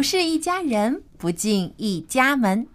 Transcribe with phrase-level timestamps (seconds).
[0.00, 2.66] 不是一家人，不进一家门。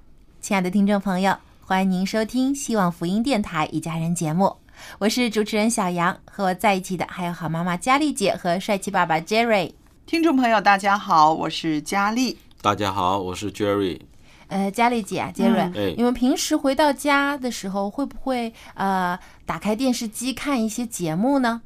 [0.41, 4.57] 亲爱的听众朋友，欢迎您收听希望福音电台《一家人》节目，
[4.99, 9.71] 我是主持人小杨，和我在一起的还有好妈妈佳丽姐和帅气爸爸 Jerry。
[10.05, 12.37] 听众朋友，大家好，我是佳丽。
[12.61, 14.01] 大家好，我是 Jerry。
[14.49, 19.17] 呃，佳丽姐啊，Jerry，、哎你们平时回到家的时候，会不会呃
[19.47, 21.63] 打开电视机看一些节目呢？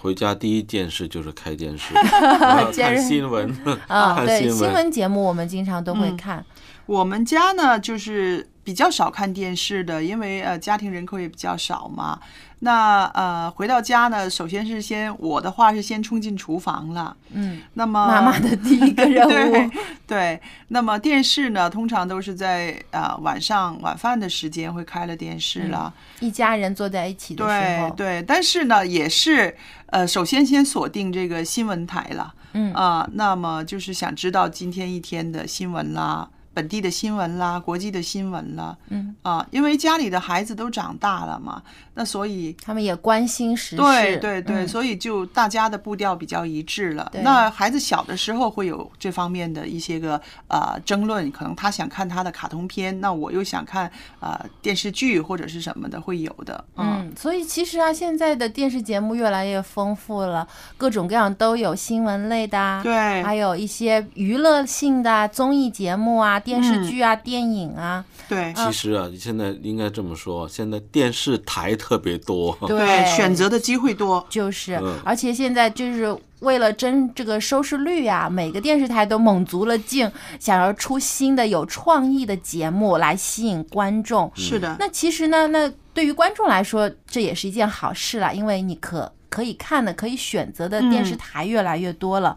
[0.00, 1.92] 回家第一件事就是开电视，
[2.72, 3.52] 看新闻。
[3.88, 6.44] 啊、 对，新闻节目我们经常都会嗯看。
[6.86, 12.20] 我们家呢，就是比较少看电视的，因为呃家庭人口也比较少嘛。
[12.58, 17.16] 那呃回到家呢，首先是先我的话是先冲进厨房了。
[17.32, 19.70] 嗯，那么妈妈的第一个任 对务，
[20.06, 25.90] 对，那么电视呢，通常都是在呃晚上晚饭的时间会开了电视了。
[26.20, 29.56] 一家人坐在一起的时候，对对，但是呢，也是
[29.86, 32.34] 呃，首先先锁定这个新闻台了。
[32.52, 36.28] 嗯啊、那么就是想知道今天一天的新闻啦。
[36.58, 39.14] 本地的新闻啦，国际的新闻啦，嗯。
[39.22, 41.62] 啊，因为家里的孩子都长大了嘛，
[41.98, 43.76] 那所以他们也关心时事。
[43.76, 44.68] 对对对，嗯。
[44.68, 47.10] 所以就大家的步调比较一致了。
[47.24, 56.64] 那孩子小的时候会有这方面的一些个呃争论，可能他想看他的卡通片，那我又想看呃电视剧或者是什么的，会有的。
[56.76, 63.22] 嗯，所以其实啊，现在的电视节目越来越丰富了，各种各样都有新闻类的啊，对。
[63.22, 72.56] 还有一些娱乐性的啊综艺节目啊、电视剧啊、电影啊，对其实啊，现在应该这么说，现在电视台特别多。
[72.66, 74.26] 对，选择的机会多。
[74.28, 84.30] 就是嗯，而且现在就是为了争这个收视率啊，每个电视台都猛足了劲，想要出新的有创意的节目来吸引观众。
[84.34, 92.36] 是的，那其实呢，那对于观众来说，这也是一件好事了，因为你可可以看的、可以选择的电视台越来越多了。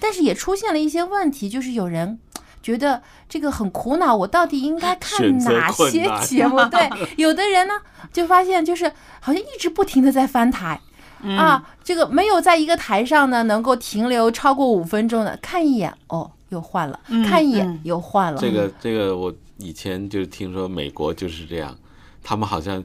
[0.00, 2.18] 但是也出现了一些问题，就是有人
[2.64, 6.56] 觉得这个很苦恼，我到底应该 看哪些节目？
[6.72, 7.74] 对，有的人呢
[8.10, 10.80] 就发现就是好像一直不停的在翻台。
[11.20, 18.40] 嗯啊，这个没有在一个台上呢能够停留超过五分钟的，看一眼哦又换了，嗯看一眼嗯又换了。
[18.40, 21.76] 这个这个，我以前就听说美国就是这样，
[22.22, 22.82] 他们好像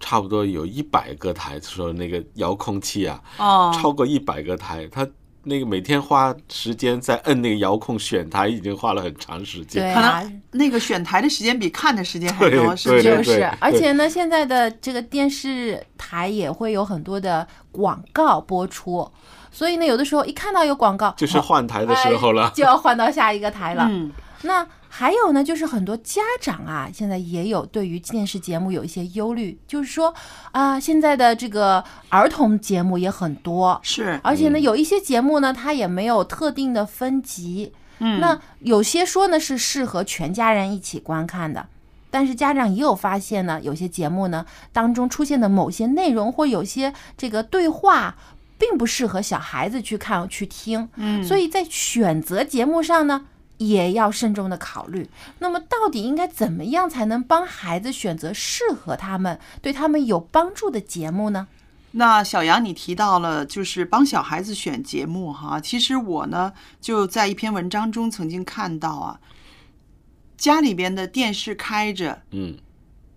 [0.00, 5.06] 差不多有一百个台，说那个遥控器啊，哦，超过一百个台，他
[5.44, 9.82] 那个每天花时间在摁那个遥控选台，已经花了很长时间。
[9.82, 13.02] 对啊，可能那个选台的时间 比看的时间还多，是不是？
[13.02, 19.10] 就是，而且呢，现在的这个电视台也会有很多的广告播出，
[19.50, 22.50] 所以呢，有的时候一看到有广告，就是换台的时候了哎。
[22.54, 23.86] 就要换到下一个台了。
[23.88, 24.12] 嗯，
[24.42, 24.66] 那
[24.98, 30.12] 还有呢，就是很多家长啊，现在也有对于电视节目有一些忧虑，就是说
[30.50, 37.72] 啊、现在的这个儿童节目也很多，是，而且呢，有一些节目呢，它也没有特定的分级。
[38.00, 41.68] 嗯，那有些说呢是适合全家人一起观看的，
[42.10, 48.16] 但是家长也有发现呢，有些节目呢当中出现的某些内容或有些这个对话，
[48.58, 50.88] 并不适合小孩子去看去听。
[50.96, 53.26] 嗯，所以在选择节目上呢，
[53.58, 55.08] 也要慎重的考虑。
[55.38, 61.46] 那么，到底应该怎么样才能帮孩子选择适合他们、对他们有帮助的节目呢？
[61.92, 69.20] 那小杨，你提到了就是帮小孩子选节目哈，其实我呢就在一篇文章中曾经看到啊，
[70.36, 72.58] 家里边的电视开着，嗯，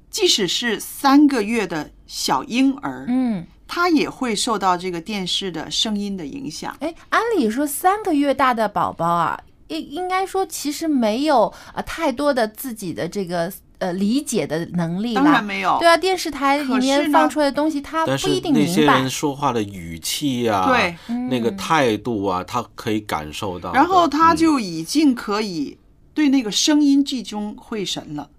[0.10, 6.76] 即使是三个月的小婴儿，嗯，他也会受到这个电视的声音的影响。
[6.80, 15.24] 哎，按理说三个月大的宝宝啊，应应该说其实没有呃太多的自己的这个呃理解的能力啦。
[15.24, 19.10] 当然没有对啊，电视台里面放出来的东西，他不一定明白那些人。
[19.10, 20.96] 说话的语气啊，对，
[21.30, 23.74] 那个嗯态度啊，他可以感受到。
[23.74, 25.78] 然后他嗯就已经可以
[26.14, 28.30] 对那个声音聚精会神了。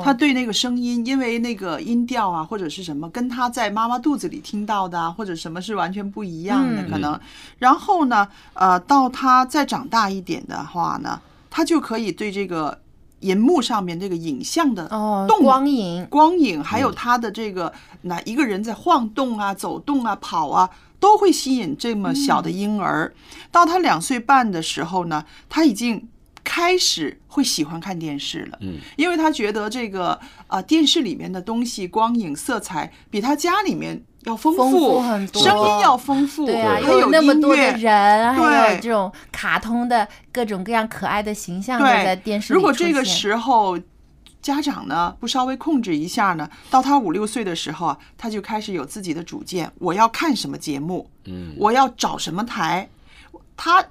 [0.00, 6.90] 哦，他对那个声音，因为那个音调啊，或者是什么，跟他在妈妈肚子里听到的啊，或者什么是完全不一样的，嗯。
[6.90, 7.18] 可能。
[7.58, 12.78] 然后呢，呃，到他再长大一点的话呢，他就可以对这个
[13.20, 23.12] 银幕上面这个影像的哦，动光影，光影，还有他的这个哪一个人在晃动啊、走动啊、跑啊，都会吸引这么小的婴儿。
[23.50, 26.08] 到他两岁半的时候呢，他已经
[26.52, 28.58] 开始会喜欢看电视了。
[28.60, 30.08] 嗯，因为他觉得这个
[30.48, 35.40] 啊、呃电视里面的东西光影色彩比他家里面要丰丰富很多。
[35.40, 37.76] 声音要丰富，对啊，还有那么多的音乐。
[37.78, 38.80] 人，还有对。
[38.80, 43.78] 这种卡通的各种各样可爱的形象都在对，电视里如果这个时候
[44.42, 52.88] 家长呢不稍微控制一下呢，到他五六岁的时候啊，他就开始有自己的主见，我要看什么节目，嗯，我要找什么台，
[53.56, 53.84] 他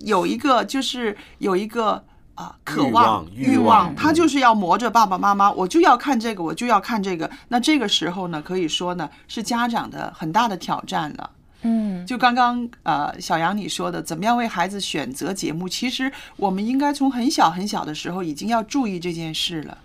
[0.00, 2.04] 有一个就是有一个。
[2.36, 7.30] 啊，渴望欲望他就是要磨着爸爸妈妈，我就要看这个，我就要看这个。
[7.48, 11.30] 那这个时候呢，可以说呢是家长的很大的挑战了。
[11.60, 15.68] 嗯，就刚刚呃小杨你说的，怎么样为孩子选择节目？
[15.68, 19.76] 其实我们应该从很小很小的时候已经要注意这件事了。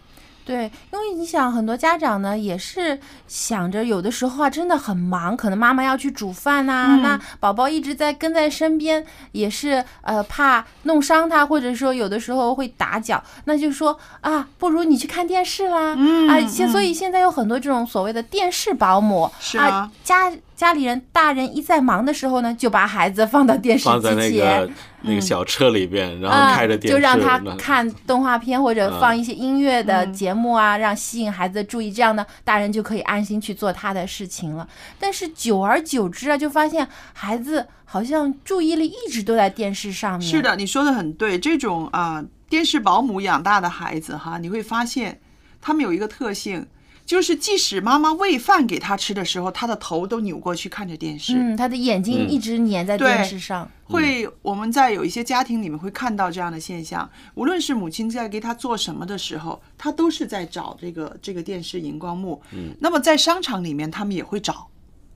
[0.46, 7.02] 对，因为你想，很多家长呢也是想着，有的时候啊真的很忙，可能妈妈要去煮饭呐、嗯。
[7.02, 16.72] 那宝宝一直在跟在身边，也是呃怕弄伤他，或者说有的时候会打搅，那就说啊，不如你去看电视啦，嗯啊，现嗯。
[16.72, 19.90] 所以现在有很多这种所谓的电视保姆，是啊。
[20.04, 24.74] 家家里人大人一在忙的时候呢，就把孩子放到电视放在那机前个。
[25.08, 34.68] 那个小车里边，然后啊，开着电视，就让他看动画片或者嗯放一些音乐的嗯节目啊，让吸引孩子的注意，这样呢，大人就可以安心去做他的事情了。
[35.00, 40.28] 但是久而久之啊，就发现孩子好像注意力一直都在电视上面。
[40.28, 41.38] 是，的，你说的很对。
[41.38, 45.20] 这种啊、电视保姆养大的孩子哈，你会发现
[45.62, 46.66] 他们有一个特性，
[47.06, 51.34] 就是即使妈妈喂饭给他吃的时候，他的头都扭过去看着电视。
[51.36, 53.70] 嗯，他的眼睛嗯一直粘在电视上。
[53.84, 57.08] 会，我们在有一些家庭里面会看到这样的现象。
[57.36, 62.42] 无论是母亲在给他做什么的时候，他都是在找这个这个电视荧光幕。
[62.52, 64.68] 嗯，那么在商场里面，他们也会找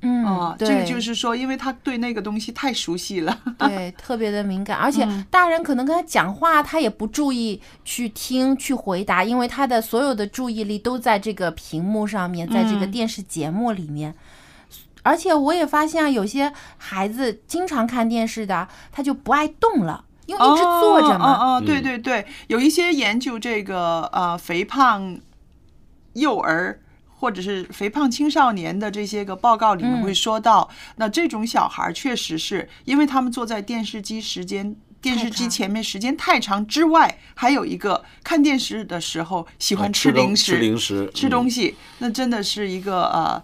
[0.01, 3.37] 嗯，啊、对，这个就是说，因为他对那个东西太熟悉了。
[3.57, 14.15] 对， 特别的敏感，而且嗯大人可能跟他讲话，他也不注意去听、去回答，因为他的所有的注意力都在这个屏幕上面，在这个嗯电视节目里面。
[15.01, 21.55] 而且我也发现啊，有些孩子经常看电视的，他就不爱动了，因为一直坐着嘛。
[21.57, 25.17] 哦对嗯对对，有一些研究这个呃肥胖
[26.13, 26.79] 幼儿
[27.19, 34.75] 或者是肥胖青少年的这些个报告里面嗯会说到，那这种小孩儿确实是因为他们坐在电视机时间。
[35.01, 43.41] 电视机前面时间太长之外，还有一个看电视的时候喜欢啊吃零食，吃零食吃嗯东西，那真的是一个呃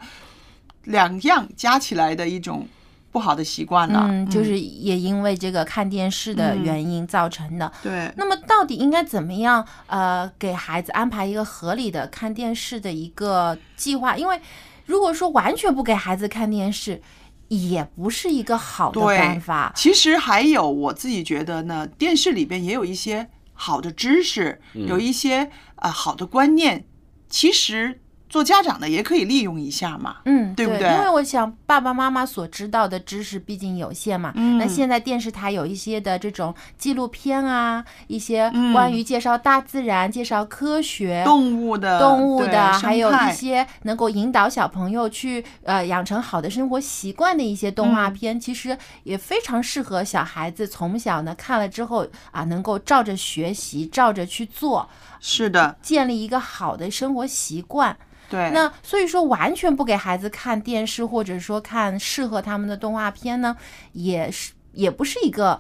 [0.84, 2.68] 两样加起来的一种
[3.16, 4.08] 不好的习惯了。
[4.10, 7.72] 嗯，就是也因为这个看电视的原因造成的。
[7.82, 9.66] 对，那么到底应该怎么样？
[9.88, 14.18] 呃，给孩子安排一个合理的看电视的一个计划？
[14.18, 14.38] 因为
[14.86, 17.02] 如果说完全不给孩子看电视，
[17.48, 19.72] 也不是一个好的对办法。
[19.74, 26.86] 其实还有我自己觉得呢，电视里边也有一些好的知识，有一些呃好的观念，
[27.30, 30.18] 其实做家长的也可以利用一下嘛。
[30.26, 34.34] 嗯，对不对因为我想爸爸妈妈所知道的知识毕竟有限嘛。
[34.36, 54.90] 嗯那现在电视台有一些的这种纪录片啊，一些嗯关于介绍大自然、介绍科学、动物的、动物的，还有一些能够引导小朋友去呃养成好的生活习惯的一些动画嗯片，其实也非常适合小孩子从小呢看了之后啊，能够照着学习，照着去做，
[55.28, 57.98] 是的，建立一个好的生活习惯。
[58.30, 58.52] 对。
[58.52, 63.58] 那所以说，完全不给孩子看电视，或者说看适合他们的动画片呢，
[63.94, 65.60] 也是也不是一个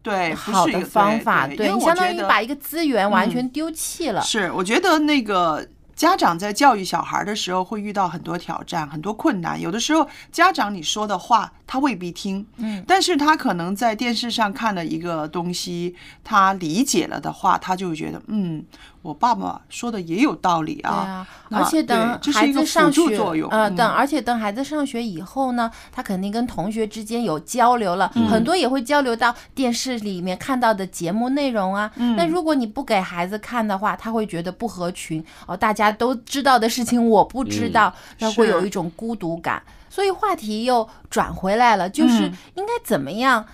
[0.00, 1.48] 对好的方法。
[1.48, 4.22] 对，相当于把一个资源完嗯全丢弃了。
[4.22, 9.60] 是，我觉得那个家长在教育小孩的时候会遇到很多挑战、很多困难。
[9.60, 18.64] 有的时候家长你说的话他未必听，嗯，但是他可能在电视上看了一个东西，他理解了的话，他就会觉得，嗯，
[19.02, 21.26] 我爸爸说的也有道理啊。
[21.48, 31.90] 对啊，而且等孩子上学作用，呃，嗯等而且等孩子上学以后呢，他肯定跟同学之间有交流了，嗯很多也会交流到电视里面看到的节目内容啊。
[31.96, 39.60] 嗯那如果你不给孩子看的话，他会觉得不合群哦，大家都知道的事情我不知道，他会有一种孤独感。
[39.96, 43.46] 所以话题又转回来了，就是嗯应该怎么样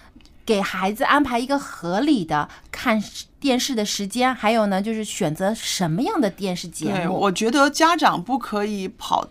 [0.44, 3.00] 给孩子安排一个合理的看
[3.38, 7.14] 电视的时间，还有呢，就是选择什么样的电视节对，目。
[7.14, 9.24] 我觉得家长不可以跑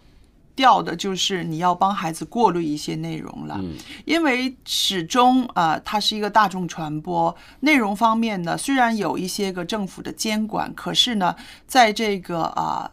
[0.55, 3.75] 掉的，就是你要帮孩子过滤一些内容了，嗯。
[4.05, 11.35] 因为始终啊、呃它是一个大众传播，内容方面呢，虽然有一些个政府的监管，可是呢，
[11.67, 12.89] 在这个啊、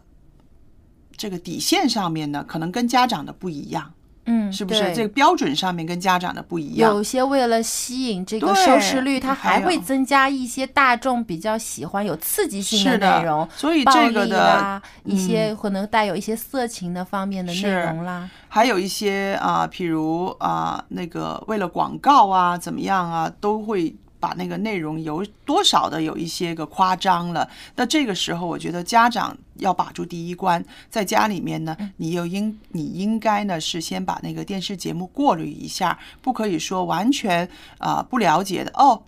[1.15, 3.93] 这个底线上面呢，可能跟家长的不一样，
[4.31, 4.93] 嗯，是不是？
[4.93, 6.93] 这个标准上面跟家长的不一样。
[6.93, 18.29] 有些为了吸引这个收视率，它还会增加一些大众比较喜欢有刺激性的内容，所以这个的啦，一嗯些可能带有一些色情的方面的内容啦。
[18.47, 27.49] 还有一些啊、譬如啊、那个为了广告啊，怎么样啊，都会把那个内容有多少的有一些个夸张了。
[27.75, 37.47] 那这个时候，我觉得家长要把住第一关，在家里面呢，你又应你应该呢是先把那个电视节目过滤一下，不可以说完全
[37.77, 39.01] 啊、不了解的哦。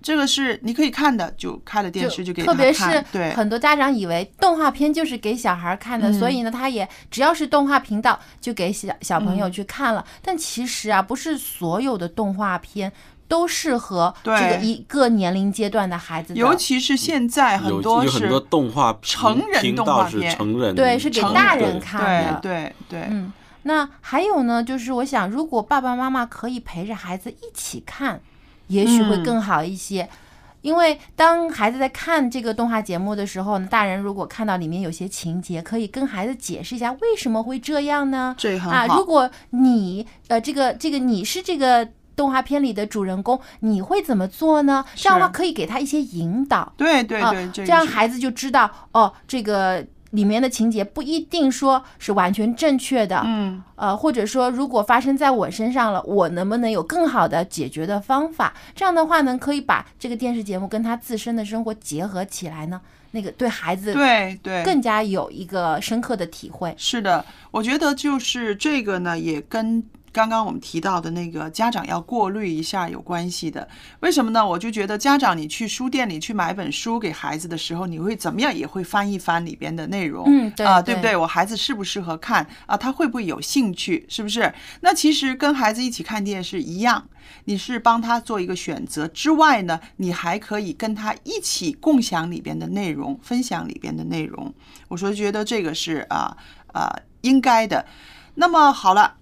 [0.00, 2.44] 这个是你可以看的，就开了电视就给。
[2.44, 10.06] 特别是对，很多家长以为动画片就是给小孩看的，嗯所以呢，他也只要是动画频道就给小小朋友嗯去看了。
[10.22, 12.92] 但其实啊，不是所有的动画片
[13.28, 16.40] 都适合这个一个年龄阶段的孩子的。
[16.40, 22.40] 尤其是现在很多是有很多动画片成人动画片成人，对是给大人看的。
[22.40, 23.32] 对对对，嗯，
[23.62, 28.20] 那还有呢，就是我想，如果爸爸妈妈可以陪着孩子一起看，
[28.68, 30.08] 也许会嗯更好一些。
[30.60, 38.34] 因为当孩子在看这个动画节目的时候呢，大人如果看到里面有些情节，可以跟孩子解释一下为什么会这样呢？
[38.36, 44.84] 啊，这很好如果你呃，这个这个你是这个动画片里的主人公，你会怎么做呢？
[44.96, 46.72] 这样的话可以给他一些引导。
[46.76, 58.52] 对对啊对，这样孩子就知道哦，这个里面的情节不一定说是完全正确的，嗯，呃，或者说如果发生在我身上了，我能不能有更好的解决的方法？
[58.74, 62.80] 这样的话呢，可以把这个电视节目跟他自身的生活结合起来呢，
[63.12, 66.74] 那个对孩子对对更加有一个深刻的体会。
[66.76, 69.84] 是的，我觉得就是这个呢，也跟
[70.18, 73.68] 刚刚我们提到的那个家长要过滤一下有关系的。
[74.00, 74.44] 为什么呢？
[74.44, 78.52] 我就觉得家长你去书店里去买本书给孩子的时候，你会怎么样？
[78.52, 81.16] 也会翻一翻里边的内容，嗯对啊，对对不对？
[81.16, 82.76] 我孩子适不适合看啊？
[82.76, 84.04] 他会不会有兴趣？
[84.08, 84.52] 是不是？
[84.80, 87.06] 那其实跟孩子一起看电视一样。
[87.44, 94.52] 你是帮他做一个选择之外呢，你还可以跟他一起共享里边的内容，分享里边的内容。
[94.88, 96.36] 我说觉得这个是啊
[96.72, 97.86] 啊、应该的。
[98.34, 99.17] 那么好了，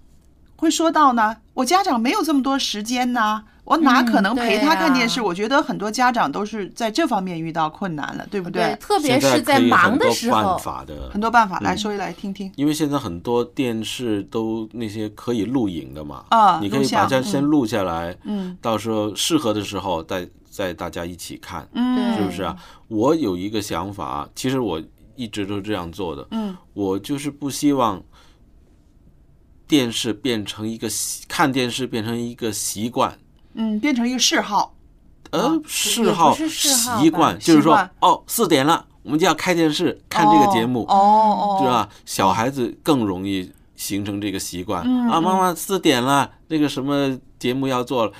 [0.57, 5.21] 会说到呢，我家长没有这么多时间呢，我哪可能嗯陪他看电视？
[5.21, 10.55] 我觉得很多家长都是在这方面遇到困难了，对不对，特别是在忙的时候。
[10.55, 11.77] 办，法的很多办法来嗯。
[11.77, 12.51] 说一来听听。
[12.55, 17.45] 因为现在很多电视都那些可以录影的嘛，啊你可以把它先嗯。
[17.45, 18.57] 录下来，嗯。
[18.59, 22.55] 到时候适合的时候再再大家一起看，嗯，是不是啊？
[22.87, 24.81] 我有一个想法，其实我
[25.15, 26.55] 一直都这样做的，嗯。
[26.73, 28.01] 我就是不希望
[29.67, 33.17] 电视变成一个习看电视变成一个习惯，
[33.53, 34.73] 嗯，变成一个嗜好。
[35.31, 41.89] 呃，嗜好、是嗜好吧习惯，就是说，哦，四点了，我们就要开电视看这个节目，哦哦，是吧？
[42.05, 48.13] 小孩子更容易形成这个习惯、嗯啊，妈嗯妈四点了，那个什么节目要做了，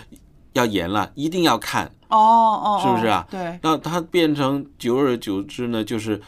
[0.51, 1.89] 要演了，一定要看。
[2.09, 6.21] 哦哦，是不是啊哦对，那它变成久而久之呢，就是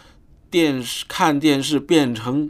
[0.50, 2.50] 电视看电视变成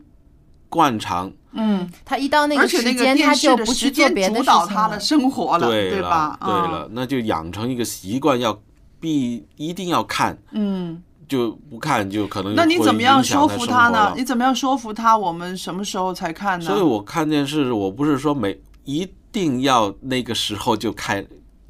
[0.69, 4.99] 惯常，嗯，他一到那个个时间，他就不去做别的事情了导他的。
[4.99, 6.37] 生活了，对吧？
[6.41, 8.61] 对啊了，那就养成一个习惯，要
[8.99, 14.13] 必一定要看，嗯，就不看就可能那你怎么样说服他呢？
[14.15, 15.17] 你怎么样说服他？
[15.17, 16.65] 我们什么时候才看呢？
[16.65, 21.25] 所以我看电视，我不是说每一定要那个时候就开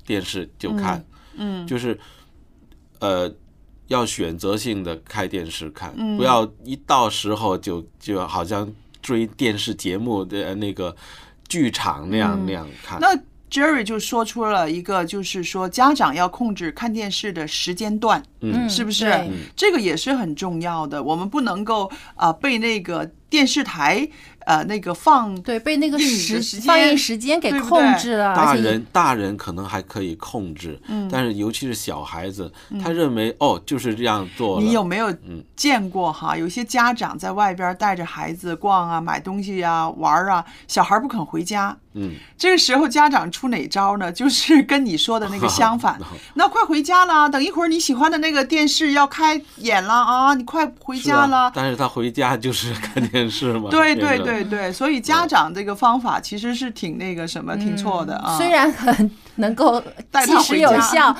[0.06, 1.04] 电视就看，
[1.38, 1.98] 嗯就是
[3.00, 3.32] 呃
[3.88, 8.70] 要选择性的开电视看，嗯不要一到时候就就好像
[9.10, 10.96] 追电视节目的那个
[11.48, 13.00] 剧场那样、嗯那样看。
[13.02, 13.18] 那
[13.50, 19.12] Jerry 就说出了一个，就是说家长要控制看电视的时间段，嗯是不是？
[19.56, 21.02] 这个也是很重要的。
[21.02, 24.08] 我们不能够啊、被那个电视台
[24.46, 32.52] 呃那个放对，被那个时放映时间给控制了，大人大人可能还可以控制，嗯但是尤其是小孩子，
[32.84, 34.60] 他认为哦就是这样做。
[34.60, 36.36] 你有没有嗯见过哈？
[36.36, 41.78] 有些家长在外边带着孩子逛啊、买东西啊、玩儿啊，小孩不肯回家。
[41.94, 44.12] 嗯，这个时候家长出哪招呢？
[44.14, 46.00] 就是跟你说的那个相反。
[46.36, 51.52] 那快回家了，等一会儿你喜欢的那个电视要开演了啊，你快回家了。
[51.54, 53.72] 但是他回家就是 看电视嘛。
[53.72, 58.36] 对对对对，所以家长这个方法其实是挺那个什么，挺错的啊。
[58.36, 61.16] 嗯虽然很能够带即时有效，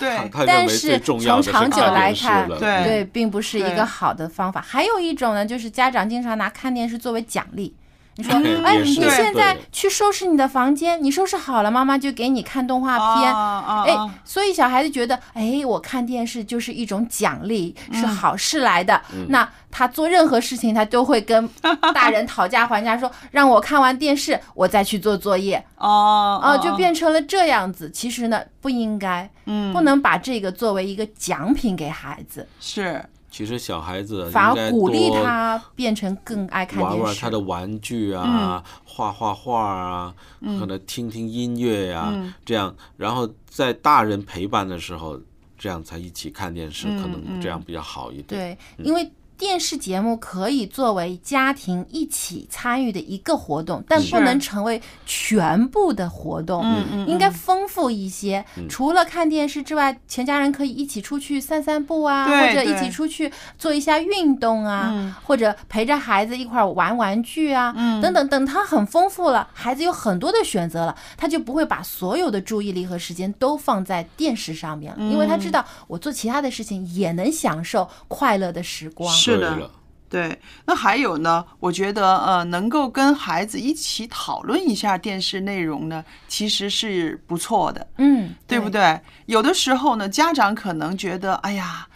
[0.46, 4.62] 但是从长久来看，对，并不是一个好的方法。
[4.62, 7.74] 还有一种呢，就是家长经常拿看电视作为奖励。
[8.20, 13.34] 你说，嗯哎，你现在去收拾你的房间，你收拾好了，妈妈就给你看动画片。
[13.34, 19.02] 哎啊，所以小孩子觉得，哎，我看电视就是一种奖励，是嗯好事来的。
[19.30, 21.50] 那他做任何事情，他都会跟
[21.96, 25.64] 大人讨价还价，说让我看完电视，我再去做作业。
[25.78, 27.90] 哦哦，就变成了这样子。
[27.90, 36.96] 其实呢，不应该，嗯不能把这个作为一个奖品给孩子，是其实小孩子反应该而鼓励多他变成更爱看电视。
[36.98, 40.14] 玩玩他的玩具嗯啊，画画画啊，
[40.60, 45.20] 可能听听音乐呀、嗯这样，然后在大人陪伴的时候，
[45.58, 48.58] 这样才一起看电视，嗯可能这样比较好一点。
[48.78, 49.12] 对，因为。
[49.40, 56.66] 电视节目可以作为家庭一起参与的一个活动，但不能成为全部的活动。
[57.08, 58.44] 应该丰富一些。
[58.68, 68.28] 除了看电视之外，全家人可以一起出去散散步啊，或者一起出去做一下运动啊，嗯或者陪着孩子一块儿玩玩具啊，嗯等等。
[68.28, 79.10] 等他很丰富了，孩子有很多的选择了，他就不会把所有的注意力和时间都放在电视上面了，因为他知道我做其他的事情也能享受快乐的时光。
[79.12, 79.72] 是的
[80.10, 81.46] 对那还有呢？
[81.60, 88.68] 我觉得呃，能够跟孩子一起讨论一下电视内容呢，其实是不错的，嗯，对不？
[88.72, 89.00] 对？
[89.28, 91.88] 有的时候呢，家长可能觉得，哎呀，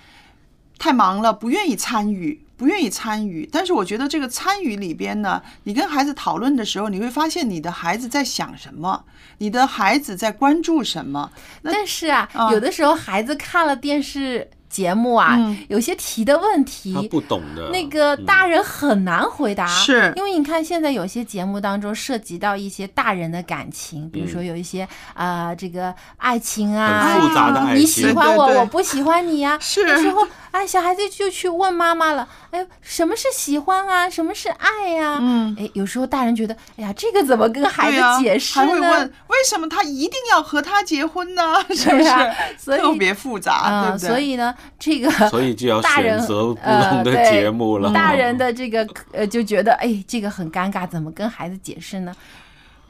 [0.77, 3.49] 太忙了，不愿意参与，不愿意参与。
[3.51, 9.05] 但是我觉得这个参与里边呢，你跟孩子讨论的时候，你会发现你的孩子在想什么，
[9.39, 11.31] 你的孩子在关注什么。
[11.63, 24.81] 但是啊，啊有的时候孩子看了电视节目啊，嗯有些提的问题，他不懂的那个嗯大人很难回答，是因为你看现在有些节目当中涉及到一些大人的感情，比如说有一些
[25.13, 34.09] 啊、呃这个爱情啊，复杂的爱情你喜欢我，对对对我不喜欢你呀、是那时候哎，小孩子就去问妈妈了，哎，什么是喜欢啊？
[34.09, 38.65] 什么是爱呀、嗯，哎，有时候大人觉得，哎呀，这个怎么跟孩子、解释呢？
[38.65, 41.55] 还会问为什么他一定要和他结婚呢？
[41.75, 42.09] 是不是？
[42.09, 44.07] 啊所以特别复杂，对啊、不对？
[44.09, 47.93] 所以呢，这个 所以就要选择不呃同的节目了。
[47.93, 52.13] 大人的这个呃就觉得，哎，这个很尴尬，怎么跟孩子解释呢？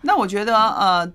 [0.02, 1.12] 那我觉得呃，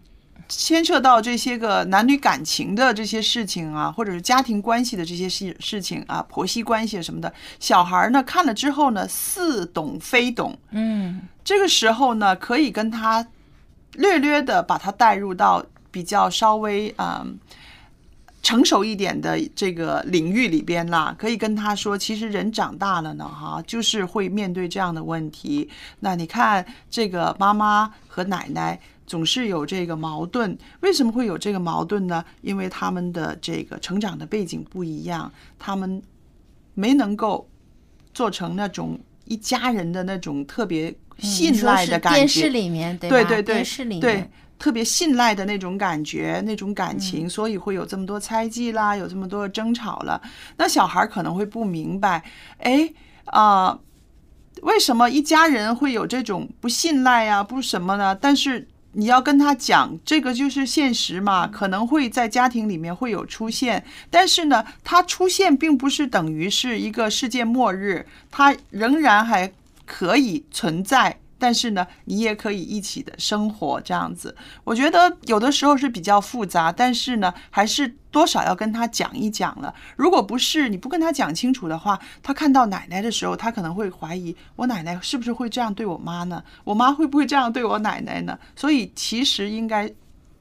[0.48, 10.56] 牵涉到这些个男女感情的这些事情啊，或者是家庭关系的这些事事情啊，婆媳关系什么的，小孩儿呢看了之后呢，似懂非懂。
[10.70, 13.26] 嗯，这个时候呢，可以跟他
[13.92, 17.38] 略略的把他带入到比较稍微嗯。
[18.42, 25.68] 成熟一点的这个领域里边啦，可以跟他说，其实人长大了呢，哈，就是会面对这样的问题。
[26.00, 32.24] 那你看，这个妈妈和奶奶总是有这个矛盾，为什么会有这个矛盾呢？
[32.40, 36.00] 因为他们的这个成长的背景不一样，他们
[36.74, 37.48] 没能够
[38.14, 42.18] 做成那种一家人的那种特别信赖的感觉。
[42.18, 43.10] 电视里面对？
[43.10, 50.20] 对对对，电视里对面，特别信赖的那种感觉、那种感情，嗯所以会有这么多猜忌啦，有这么多的争吵了。
[50.56, 52.24] 那小孩可能会不明白，
[52.58, 52.92] 哎
[53.26, 53.78] 啊、
[54.62, 58.14] 为什么一家人会有这种不信赖呀、不什么呢？
[58.14, 69.52] 但是你要跟他讲，这个就是现实嘛，可能会在家庭里面会有出现，但是呢，它出现并不是等于是一个世界末日，它仍然还
[69.84, 71.18] 可以存在。
[71.38, 74.36] 但是呢，你也可以一起的生活这样子。
[74.64, 79.72] 我觉得有的时候是比较复杂，但是呢，还是多少要跟他讲一讲了。
[79.96, 86.42] 如果不是你不跟他讲清楚的话，他看到奶奶的时候，他可能会怀疑我奶奶是不是会这样对我妈呢？
[86.64, 88.38] 我妈会不会这样对我奶奶呢？
[88.56, 89.90] 所以其实应该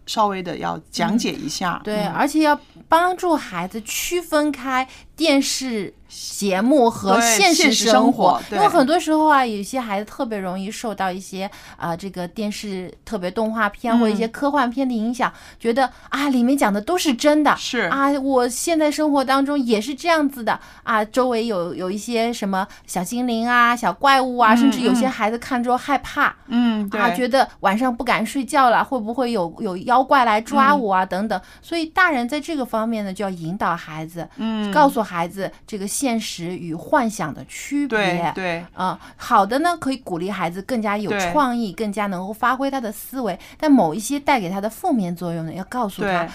[0.05, 1.81] 稍微的要讲解一下。
[1.83, 17.80] 对，嗯而且要帮助孩子区分开电视节目和现现实实生生活因为很多时候啊，有些孩子特别容易受到一些啊、这个电视特别动画片或一些嗯科幻片的影响，觉得啊里面讲的都是真的，是。
[17.89, 25.12] 啊，我现在生活当中也是这样子的啊，周围有有一些什么小精灵啊、小怪物啊，甚至有些嗯。
[25.12, 26.36] 孩子看之后害怕。
[26.48, 31.06] 嗯，对，啊，觉得晚上不敢睡觉了，会不会有有妖怪来抓嗯我啊？
[31.06, 34.72] 等等，所以大人在这个方面呢，就要引导孩子，嗯。
[34.72, 37.98] 告诉孩子这个现实与幻想的区别。
[37.98, 43.38] 对对啊、好的呢，可以鼓励孩子更加有创意，更加能够发挥他的思维。
[43.58, 46.32] 但某一些带给他的负面作用呢，要告诉他对，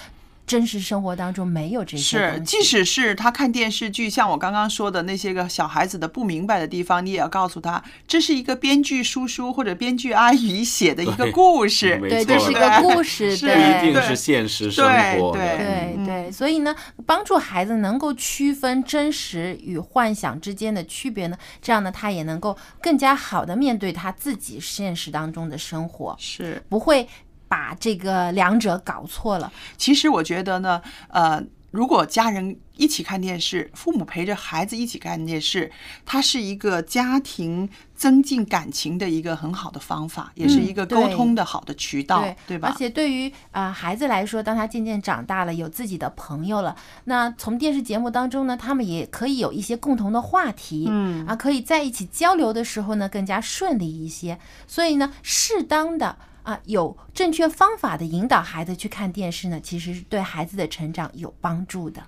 [0.53, 14.85] 真实生活当中没有这些是，即使是他看电视剧，像我刚刚说的那些个小孩子的不明白的地方，你也要告诉他，这是一个编剧叔叔或者编剧阿姨写的一个故事，对，这是一个故事，是不对一定是现实生
[15.17, 15.39] 活的。
[15.39, 26.63] 对嗯对对，所以呢，帮助孩子能够区分真实与幻想之间的区别呢，这样呢，他也能够更加好的面对他自己现实当中的生活，是。
[26.69, 27.09] 不会
[27.53, 29.53] 把这个两者搞错了。
[29.77, 35.71] 其实我觉得呢，呃，如果家人一起看电视，父母陪着孩子一起看电视，
[36.07, 42.69] 它是一个家庭增进感情的一个很好的方法，也是一个沟通的好的渠道，对对吧？
[42.69, 54.39] 而且对于啊、呃孩子来说，当他渐渐长大了，有自己的朋友了，那从电视节目当中呢，他们也可以有一些共同的话题，嗯啊，可以在一起交流的时候呢，更加顺利一些。
[54.67, 56.17] 所以呢，适当的。
[56.43, 62.03] 啊，有正确方法的引导孩子去看电视呢，其实是对孩子的成长有帮助的。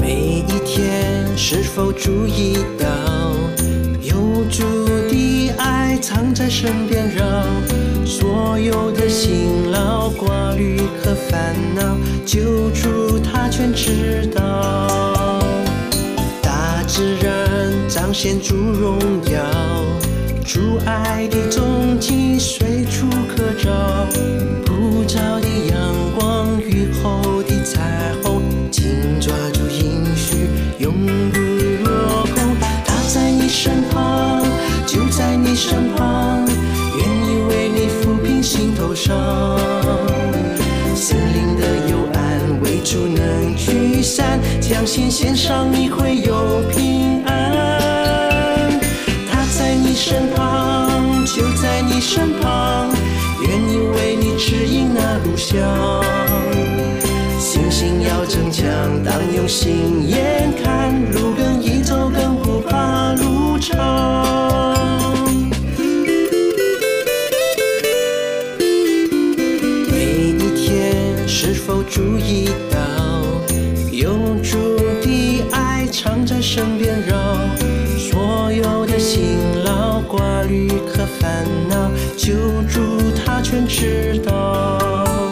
[0.00, 2.86] 每一天是否注意到，
[4.02, 4.64] 有主
[5.08, 6.95] 的爱藏在身边
[10.56, 15.40] 虑和烦恼，救主他全知道。
[16.42, 18.98] 大自然彰显主荣
[19.30, 19.40] 耀，
[20.44, 23.70] 主爱的踪迹随处可找，
[24.64, 30.92] 普照的阳光，雨后的彩虹，紧抓住应许，永
[31.32, 31.38] 不
[31.84, 32.56] 落空。
[32.84, 34.42] 他在你身旁，
[34.86, 36.05] 就在你身旁，
[44.96, 48.80] 天线上，你会有平安。
[49.30, 52.88] 他在你身旁，就在你身旁，
[53.42, 55.60] 愿意为你指引那路向。
[57.38, 58.64] 信心要增强，
[59.04, 60.08] 当用心
[82.26, 82.32] 救
[82.68, 82.80] 主
[83.24, 85.30] 他全知道。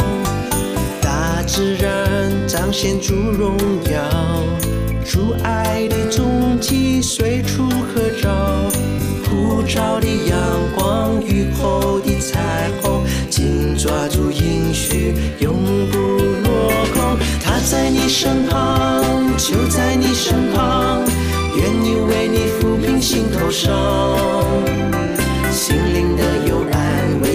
[1.02, 3.56] 大自然彰显主荣
[3.90, 4.00] 耀，
[5.04, 8.30] 主爱的踪迹随处可找，
[9.24, 10.38] 普照的阳
[10.76, 15.52] 光，雨后的彩虹，紧抓住应许，永
[15.90, 17.18] 不落空。
[17.42, 19.02] 他在你身旁，
[19.36, 21.02] 就在你身旁，
[21.56, 24.43] 愿意为你抚平心头伤。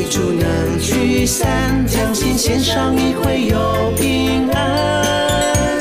[0.09, 5.77] 主能驱散，将心献上，你会有平安。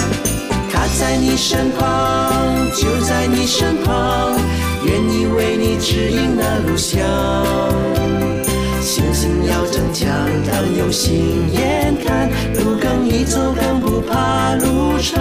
[0.70, 2.30] 他在你身旁，
[2.76, 4.38] 就在你身旁，
[4.84, 7.00] 愿意为你指引那路向。
[8.82, 10.06] 信心要增强，
[10.46, 15.18] 当用心眼看，路更易走，更不怕路长。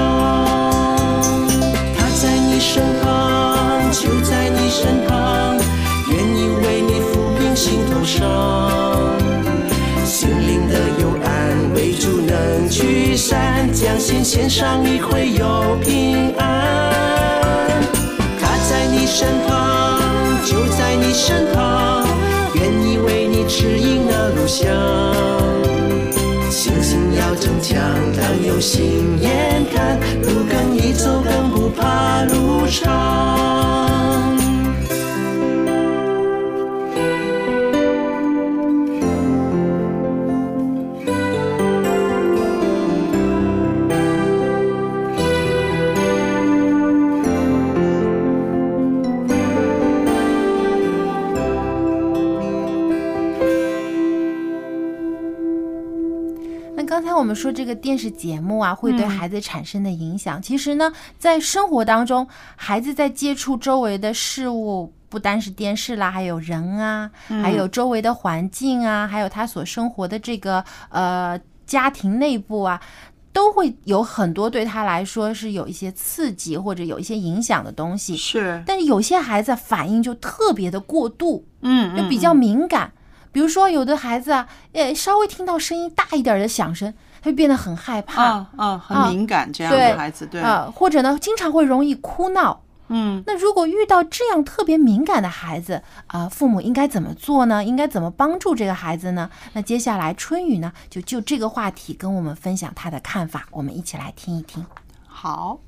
[1.98, 5.58] 他在你身旁，就在你身旁，
[6.10, 8.87] 愿意为你抚平心头伤。
[12.58, 17.72] 能驱散，将心献上，你会有平安。
[18.42, 20.02] 他在你身旁，
[20.44, 22.04] 就在你身旁，
[22.56, 24.68] 愿意为你指引那路向。
[26.50, 27.80] 信心要增强，
[28.20, 33.57] 当有心眼看，路更易走，更不怕路长。
[57.28, 64.94] 们说这个电视节目啊，会对嗯孩子产生的影响，其实呢，在生活当中，孩子在接触周围的事物。
[65.10, 72.78] 不单是电视啦，还有人啊，嗯还有周围的环境啊，还有他所生活的这个呃家庭内部啊，
[73.32, 78.18] 都会有很多对他来说是有一些刺激或者有一些影响的东西。
[78.18, 82.92] 是，但是有些孩子反应就特别的过度，嗯，就比较敏感。
[83.32, 86.94] 比如说，有的孩子啊，呃，稍微听到声音大一点的响声，
[87.28, 92.62] 他就变得很害怕，啊啊，很敏感这样的孩子，对，啊、或者呢，经常会容易哭闹。
[92.88, 97.62] 嗯，那如果遇到这样特别敏感的孩子啊、父母应该怎么做呢？
[97.62, 99.30] 应该怎么帮助这个孩子呢？
[99.52, 104.66] 那接下来春雨呢，就就这个话题跟我们分享他的看法，我们一起来听一听。
[105.06, 105.60] 好，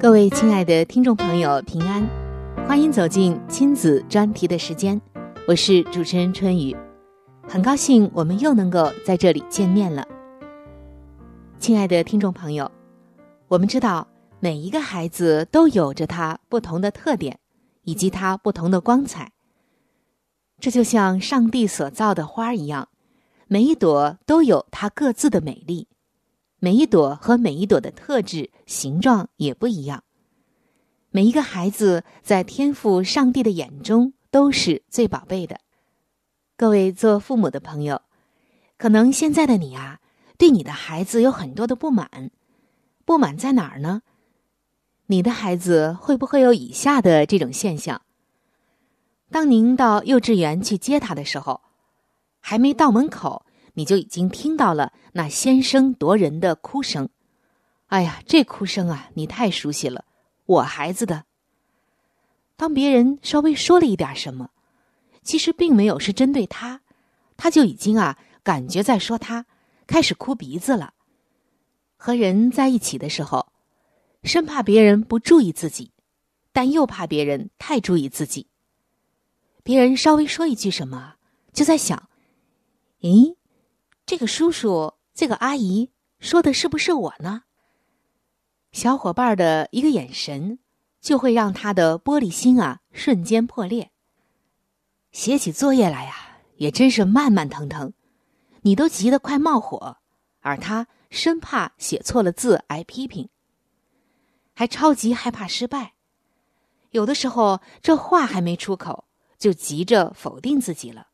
[0.00, 2.08] 各位亲爱的听众朋友，平安，
[2.68, 5.00] 欢迎走进亲子专题的时间，
[5.48, 6.76] 我是主持人春雨，
[7.48, 10.06] 很高兴我们又能够在这里见面了。
[11.58, 12.70] 亲爱的听众朋友，
[13.48, 14.06] 我们知道
[14.38, 17.40] 每一个孩子都有着他不同的特点，
[17.82, 19.32] 以及他不同的光彩。
[20.60, 22.88] 这就像上帝所造的花一样，
[23.48, 25.88] 每一朵都有它各自的美丽。
[26.60, 30.02] 每一朵和每一朵的特质、形状也不一样。
[31.10, 35.60] 每一个孩子在天赋上帝的眼中都是最宝贝的。
[36.56, 38.02] 各位做父母的朋友，
[38.76, 40.00] 可能现在的你啊，
[40.36, 42.32] 对你的孩子有很多的不满。
[43.04, 44.02] 不满在哪儿呢？
[45.06, 48.02] 你的孩子会不会有以下的这种现象？
[49.30, 51.60] 当您到幼稚园去接他的时候，
[52.40, 53.46] 还没到门口。
[53.78, 57.08] 你就已经听到了那先声夺人的哭声，
[57.86, 60.04] 哎呀，这哭声啊，你太熟悉了，
[60.46, 61.26] 我孩子的。
[62.56, 64.50] 当别人稍微说了一点什么，
[65.22, 66.80] 其实并没有是针对他，
[67.36, 69.46] 他就已经啊感觉在说他，
[69.86, 70.94] 开始哭鼻子了。
[71.96, 73.52] 和人在一起的时候，
[74.24, 75.92] 生怕别人不注意自己，
[76.52, 78.48] 但又怕别人太注意自己。
[79.62, 81.14] 别人稍微说一句什么，
[81.52, 82.08] 就在想，
[83.02, 83.37] 咦？
[84.08, 87.42] 这个叔叔，这个阿姨说的是不是我呢？
[88.72, 90.60] 小伙伴的一个眼神，
[90.98, 93.90] 就会让他的玻璃心啊瞬间破裂。
[95.12, 97.92] 写起作业来呀，也真是慢慢腾腾，
[98.62, 99.98] 你都急得快冒火，
[100.40, 103.28] 而他生怕写错了字挨批评，
[104.54, 105.92] 还超级害怕失败。
[106.92, 109.04] 有的时候，这话还没出口，
[109.38, 111.07] 就急着否定自己了。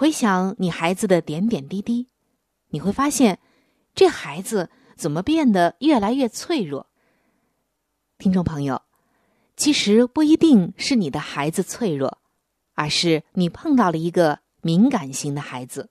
[0.00, 2.08] 回想你孩子的点点滴滴，
[2.70, 3.38] 你会发现，
[3.94, 6.86] 这孩子怎么变得越来越脆弱。
[8.16, 8.80] 听众朋友，
[9.58, 12.16] 其实不一定是你的孩子脆弱，
[12.72, 15.90] 而是你碰到了一个敏感型的孩子。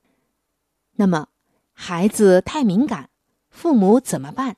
[0.95, 1.27] 那么，
[1.71, 3.11] 孩子太敏感，
[3.51, 4.55] 父母怎么办？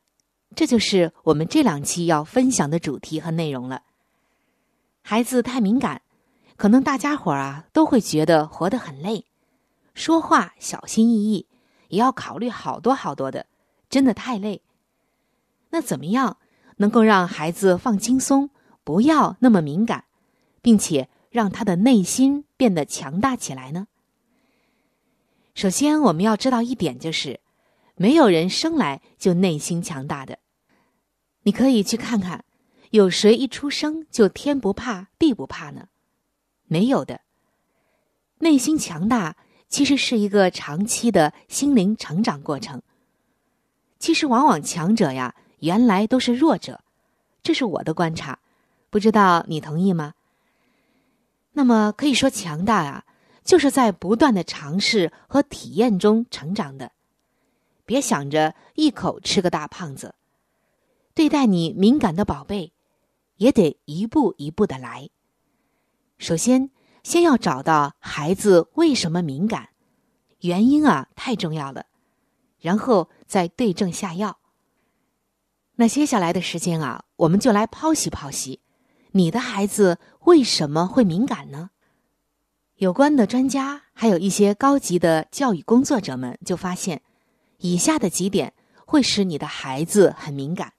[0.56, 3.84] 这就是我们这两期要分享的主题和内容了。
[5.02, 6.04] 孩子太敏感，
[6.56, 9.26] 可能大家伙儿啊都会觉得活得很累。
[9.94, 11.48] 说话小心翼翼，
[11.90, 13.48] 也要考虑好多好多的，
[13.90, 14.62] 真的太累。
[15.72, 16.38] 那怎么样
[16.78, 18.50] 能够让孩子放轻松，
[18.84, 20.06] 不要那么敏感，
[20.62, 23.88] 并且让他的内心变得强大起来呢？
[25.54, 27.42] 首先，我们要知道一点，就是
[27.96, 30.40] 没有人生来就内心强大的。
[31.44, 32.46] 你可以去看看，
[32.92, 35.90] 有谁一出生就天不怕地不怕呢？
[36.68, 37.22] 没有的。
[38.40, 39.36] 内心强大。
[39.72, 42.82] 其实是一个长期的心灵成长过程。
[43.98, 46.82] 其实，往往强者呀，原来都是弱者，
[47.42, 48.40] 这是我的观察，
[48.90, 50.14] 不知道你同意吗？
[51.54, 53.06] 那么可以说，强大啊，
[53.46, 56.92] 就是在不断的尝试和体验中成长的。
[57.86, 60.16] 别想着一口吃个大胖子，
[61.14, 62.74] 对待你敏感的宝贝，
[63.38, 65.10] 也得一步一步的来。
[66.18, 66.70] 首先。
[67.04, 69.70] 先要找到孩子为什么敏感，
[70.42, 71.86] 原因啊太重要了，
[72.60, 74.38] 然后再对症下药。
[75.76, 78.60] 那接下来的时间啊，我们就来剖析剖析，
[79.12, 81.72] 你的孩子为什么会敏感呢？
[82.76, 87.02] 有关的专家还有一些高级的教育工作者们就发现，
[87.58, 88.54] 以下的几点
[88.86, 90.74] 会使你的孩子很敏感。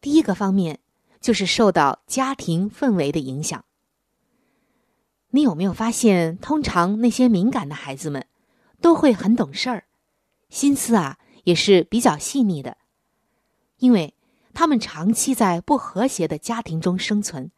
[0.00, 0.78] 第一个方面
[1.20, 3.64] 就是受到家庭氛围的影响。
[5.30, 8.26] 你有没有发现，通常那些敏感的孩子们，
[8.80, 9.84] 都会很懂事儿，
[10.48, 12.78] 心思啊也是比较细腻的，
[13.76, 14.14] 因为
[14.54, 17.50] 他们长期在不和谐的家庭中生存，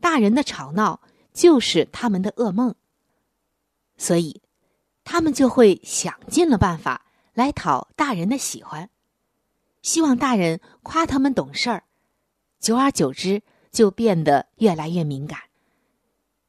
[0.00, 1.00] 大人的吵闹
[1.32, 2.74] 就是他们的噩梦，
[3.96, 4.42] 所以
[5.04, 8.90] 他们就会想尽了办法来讨大人的喜欢，
[9.80, 11.84] 希望大人夸他们懂事儿，
[12.60, 13.42] 久而久之
[13.72, 15.40] 就变得越来越敏感。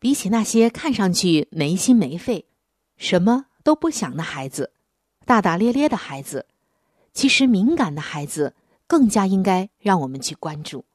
[0.06, 2.46] 比起那些看上去没心没肺、
[2.96, 4.72] 什么都不想的孩子，
[5.26, 6.46] 大大咧咧的孩子，
[7.12, 8.54] 其实敏感的孩子
[8.86, 10.86] 更加应该让我们去关注。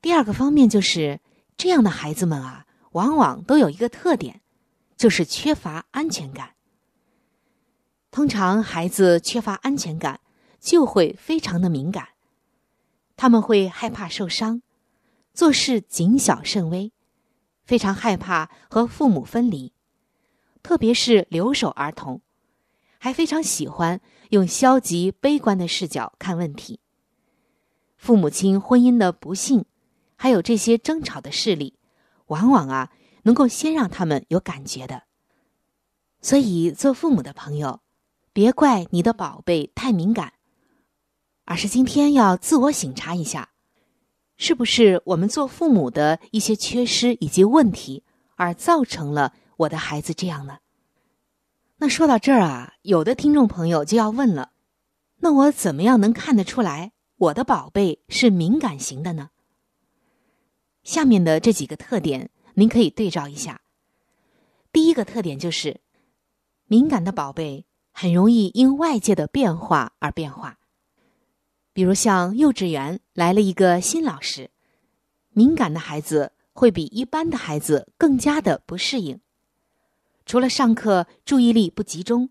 [0.00, 1.20] 第二个方面就是，
[1.58, 4.40] 这样的孩子们啊，往往都有一个特点，
[4.96, 6.54] 就是缺乏安全感。
[8.10, 10.20] 通常孩子缺乏安全感，
[10.58, 12.08] 就会非常的敏感，
[13.16, 14.62] 他们会害怕受伤，
[15.34, 16.90] 做事谨小慎微。
[17.66, 19.72] 非常害怕和父母分离，
[20.62, 22.20] 特别是留守儿童，
[22.98, 24.00] 还非常喜欢
[24.30, 26.80] 用消极悲观的视角看问题。
[27.96, 29.64] 父母亲婚姻的不幸，
[30.14, 31.74] 还有这些争吵的事例，
[32.26, 32.92] 往往啊
[33.24, 35.02] 能够先让他们有感觉的。
[36.20, 37.80] 所以，做父母的朋友，
[38.32, 40.34] 别怪你的宝贝太敏感，
[41.44, 43.50] 而是今天要自我省察一下。
[44.36, 48.04] 是不是我们做父母的一些缺失以及问题，
[48.36, 50.58] 而造成了我的孩子这样呢？
[51.78, 54.52] 那说到这儿啊，有的听众朋友就要问了：
[55.18, 59.30] 那我怎么样能看得出来我的宝贝是敏感型的呢？
[60.82, 63.60] 下面的这几个特点，您可以对照一下。
[64.72, 65.80] 第一个特点就是，
[66.66, 70.58] 敏感的宝贝很容易因外界的变化而变化。
[71.76, 74.50] 比如像幼稚园来了一个新老师，
[75.32, 79.20] 敏感的孩子会比一般的孩子更加的不适应。
[80.24, 82.30] 除了上课注意力不集中，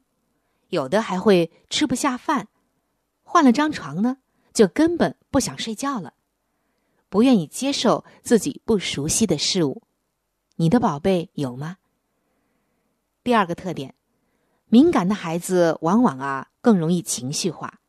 [0.69, 2.47] 有的还会吃不下饭，
[3.21, 4.17] 换了张床呢，
[4.51, 6.15] 就根本不想睡觉了，
[7.07, 9.83] 不愿意接受自己不熟悉的事物。
[10.55, 11.77] 你的宝贝有吗？
[13.23, 13.93] 第二个特点，
[14.69, 17.81] 敏感的孩子往往啊更容易情绪化。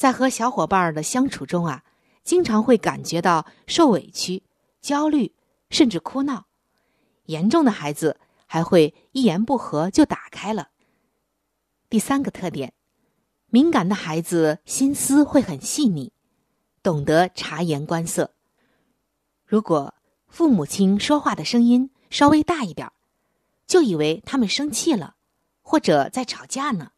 [0.00, 1.84] 在和小伙伴的相处中啊，
[2.24, 4.42] 经常会感觉到受委屈、
[4.80, 5.34] 焦虑，
[5.68, 6.46] 甚至哭闹。
[7.26, 10.70] 严重的孩子还会一言不合就打开了。
[11.90, 12.72] 第三个特点，
[13.50, 16.14] 敏感的孩子心思会很细腻，
[16.82, 18.32] 懂得察言观色。
[19.44, 19.92] 如果
[20.28, 22.90] 父母亲说话的声音稍微大一点，
[23.66, 25.16] 就以为他们生气了，
[25.60, 26.92] 或者在吵架呢。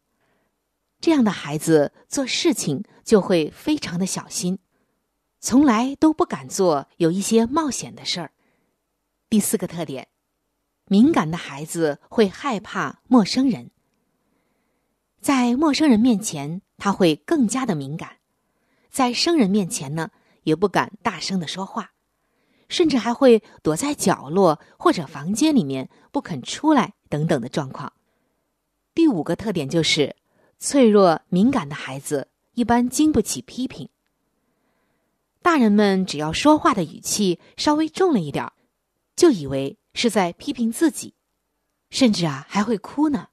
[1.03, 4.59] 这样的孩子做事情就会非常的小心，
[5.41, 8.31] 从来都不敢做有一些冒险的事儿。
[9.29, 10.07] 第四个特点，
[10.85, 13.69] 敏感的孩子会害怕陌生人，
[15.19, 18.19] 在陌生人面前他会更加的敏感，
[18.89, 20.11] 在生人面前呢
[20.43, 21.91] 也不敢大声的说话，
[22.69, 27.91] 甚至还会躲在角落或者房间里面不肯出来等等的状况。
[28.95, 30.15] 第五个特点就是。
[30.65, 33.89] 脆弱敏感的孩子一般经不起批评。
[35.41, 38.49] 大人们只要说话的语气稍微重了一点，
[39.13, 41.15] 就以为是在批评自己，
[41.89, 43.27] 甚至啊还会哭呢。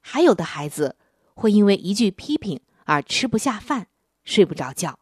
[0.00, 0.96] 还有的孩子
[1.34, 3.86] 会因为一句批评而吃不下饭、
[4.24, 4.98] 睡不着觉。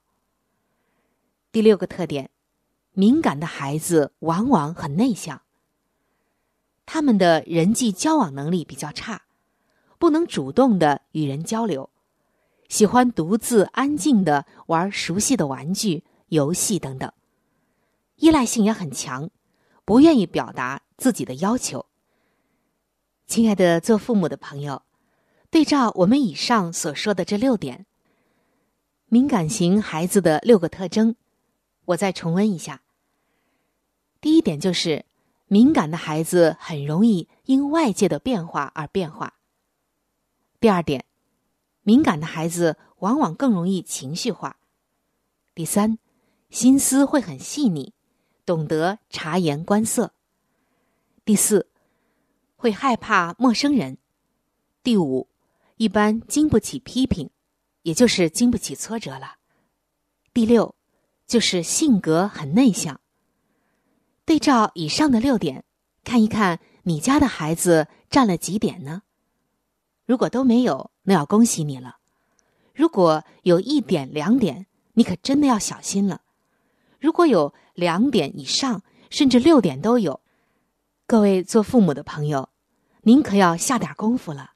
[1.50, 2.28] 第六个特点，
[2.92, 5.40] 敏感的孩子往往很内向，
[6.84, 9.22] 他们的人际交往能力比较差。
[9.98, 11.88] 不能主动的与人交流，
[12.68, 17.12] 喜欢独自安静的玩熟悉的玩具、游戏等等，
[18.16, 19.30] 依赖性也很强，
[19.84, 21.86] 不愿意表达自己的要求。
[23.26, 24.82] 亲爱的做父母的朋友，
[25.50, 27.86] 对照我们以上所说的这六点，
[29.06, 31.16] 敏感型孩子的六个特征，
[31.86, 32.82] 我再重温一下。
[34.20, 35.04] 第一点就是，
[35.46, 39.34] 敏感的孩子很容易因外界的变化而变化。
[40.58, 41.04] 第二点，
[41.82, 44.58] 敏感的孩子往往更容易情绪化。
[45.54, 45.98] 第三，
[46.50, 47.92] 心思会很细腻，
[48.44, 50.12] 懂得察言观色。
[51.24, 51.68] 第四，
[52.56, 53.98] 会害怕陌生人。
[54.82, 55.28] 第五，
[55.76, 57.30] 一般经不起批评，
[57.82, 59.36] 也就是经不起挫折了。
[60.32, 60.74] 第六，
[61.26, 63.00] 就是性格很内向。
[64.24, 65.64] 对照以上的六点，
[66.04, 69.02] 看一看你家的孩子占了几点呢？
[70.06, 71.96] 如果都没有，那要恭喜你了；
[72.72, 76.20] 如果有一点、两点，你可真的要小心了；
[77.00, 80.20] 如果有两点以上，甚至六点都有，
[81.06, 82.48] 各位做父母的朋友，
[83.02, 84.52] 您可要下点功夫了。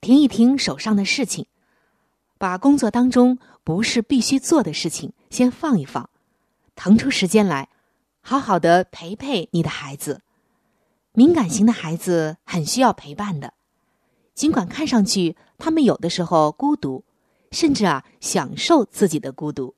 [0.00, 1.46] 停一停手上的事情，
[2.38, 6.08] 把工作当中不是必须做的事情先放一放，
[6.76, 7.68] 腾出时间来，
[8.20, 10.22] 好好的陪陪你的孩子。
[11.12, 13.54] 敏感型的孩子很需要陪伴的，
[14.38, 17.02] 尽管看上去他们有的时候孤独，
[17.50, 19.74] 甚至啊享受自己的孤独，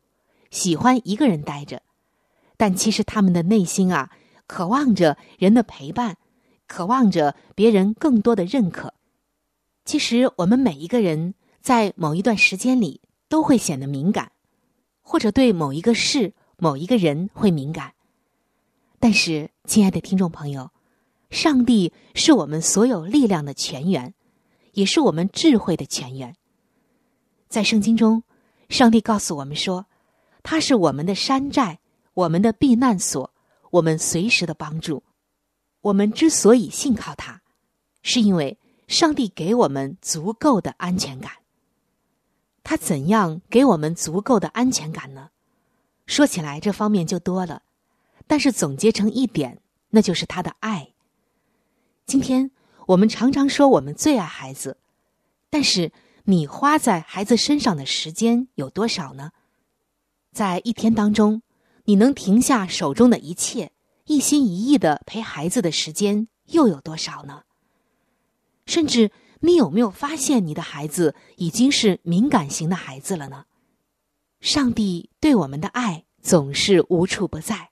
[0.50, 1.80] 喜欢一个人待着，
[2.58, 4.10] 但其实他们的内心啊
[4.46, 6.18] 渴望着人的陪伴，
[6.66, 8.92] 渴望着别人更多的认可。
[9.86, 11.32] 其实我们每一个人
[11.62, 13.00] 在某一段时间里
[13.30, 14.30] 都会显得敏感，
[15.00, 17.94] 或者对某一个事、某一个人会敏感。
[18.98, 20.70] 但是，亲爱的听众朋友。
[21.30, 24.12] 上帝是我们所有力量的泉源，
[24.72, 26.36] 也是我们智慧的泉源。
[27.48, 28.22] 在圣经中，
[28.68, 29.86] 上帝告诉我们说，
[30.42, 31.78] 他是我们的山寨，
[32.14, 33.32] 我们的避难所，
[33.70, 35.02] 我们随时的帮助。
[35.80, 37.42] 我们之所以信靠他，
[38.02, 41.32] 是因为上帝给我们足够的安全感。
[42.62, 45.30] 他怎样给我们足够的安全感呢？
[46.06, 47.62] 说起来，这方面就多了，
[48.26, 50.92] 但是总结成一点，那就是他的爱。
[52.04, 52.50] 今天
[52.90, 54.76] 我们常常说我们最爱孩子，
[55.48, 55.92] 但是
[56.24, 59.30] 你花在孩子身上的时间有多少呢？
[60.32, 61.42] 在一天当中，
[61.84, 63.70] 你能停下手中的一切，
[64.06, 67.44] 一心一意的陪孩子的时间又有多少呢？
[68.66, 73.44] 甚至你有没有发现你的孩子已经是敏感型的孩子了呢？
[74.40, 77.70] 上帝对我们的爱总是无处不在，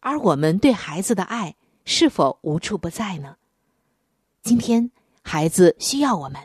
[0.00, 3.36] 而我们对孩子的爱是否无处不在呢？
[4.42, 4.90] 今天
[5.22, 6.40] 孩子需要我们，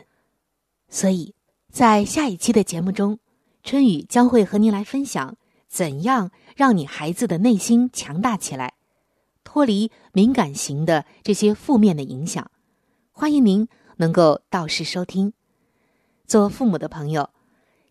[0.88, 1.34] 所以
[1.72, 3.18] 在下一期的节目中，
[3.62, 8.74] 春雨将会和您来分享怎样让你孩子的内心强大起来，
[9.44, 12.50] 脱离敏感型的这些负面的影响。
[13.12, 13.66] 欢迎您
[13.96, 15.32] 能够到时收听。
[16.26, 17.30] 做父母的朋友，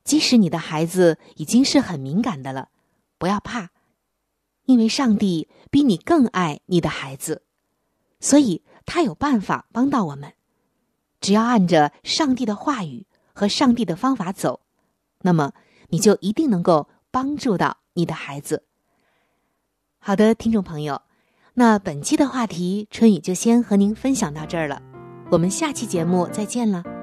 [0.03, 2.69] 即使你的孩子已经是很敏感的了，
[3.17, 3.71] 不要怕，
[4.65, 7.41] 因为上帝比你更爱你的孩子，
[8.19, 8.61] 所以。
[8.85, 10.33] 他有办法帮到我们，
[11.19, 14.61] 只要按着上帝的话语和上帝的方法走，
[15.21, 15.53] 那么
[15.89, 18.63] 你就一定能够帮助到你的孩子。
[19.99, 21.01] 好的，听众朋友，
[21.55, 24.81] 那本期的话题春雨就先和您分享到这儿了，
[25.31, 26.94] 我们下期节目再见了。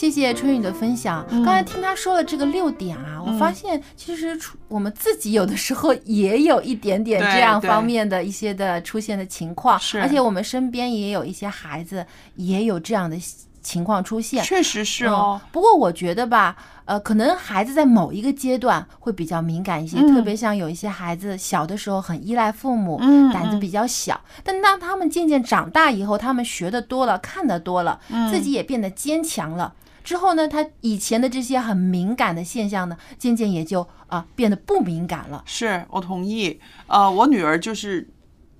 [0.00, 1.26] 谢谢春雨的分享。
[1.28, 4.34] 刚才听他说了这个六点啊，我发现其实
[4.66, 10.00] 我们自己有的时候也有一点点这样方面的一些的出现的情况，是。
[10.00, 13.18] 而且我们身边也有一些孩子也有这样的
[13.60, 15.38] 情况出现，确实是哦。
[15.52, 22.98] 不过我觉得吧，呃，可能孩子在某一个阶段会比较敏感一些，特别像有一些孩子小的时候很依赖父母，
[23.34, 24.18] 胆子比较小。
[24.42, 29.74] 但当他们渐渐长大以后，他们学的多了，看的多了，自己也变得坚强了。
[30.10, 35.40] 之后呢，他以前的这些很敏感的现象呢，渐渐也就啊变得不敏感了。
[35.46, 36.58] 是我同意。
[36.88, 38.10] 呃，我女儿就是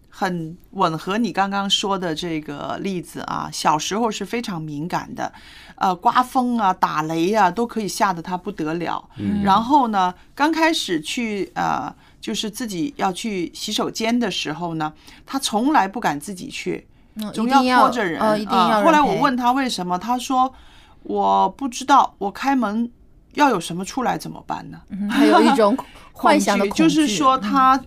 [0.08, 3.50] 很吻合你刚刚说的这个例子啊。
[3.52, 5.32] 小时候是非常敏感的，
[5.74, 9.04] 呃，刮风啊、打雷啊都可以吓得她不得了。
[9.16, 9.42] 嗯。
[9.42, 14.92] 然后呢，刚开始去呃，就是自己要去洗手间的时候呢，
[15.26, 16.86] 她从来不敢自己去，
[17.34, 18.40] 总要拖着人。
[18.40, 18.84] 一定要。
[18.84, 20.54] 后来我问他为什么，他说。
[21.02, 22.90] 我不知道，我开门
[23.34, 24.80] 要有什么出来怎么办呢？
[25.10, 25.76] 还有一种
[26.12, 27.82] 幻想的恐惧，就是说他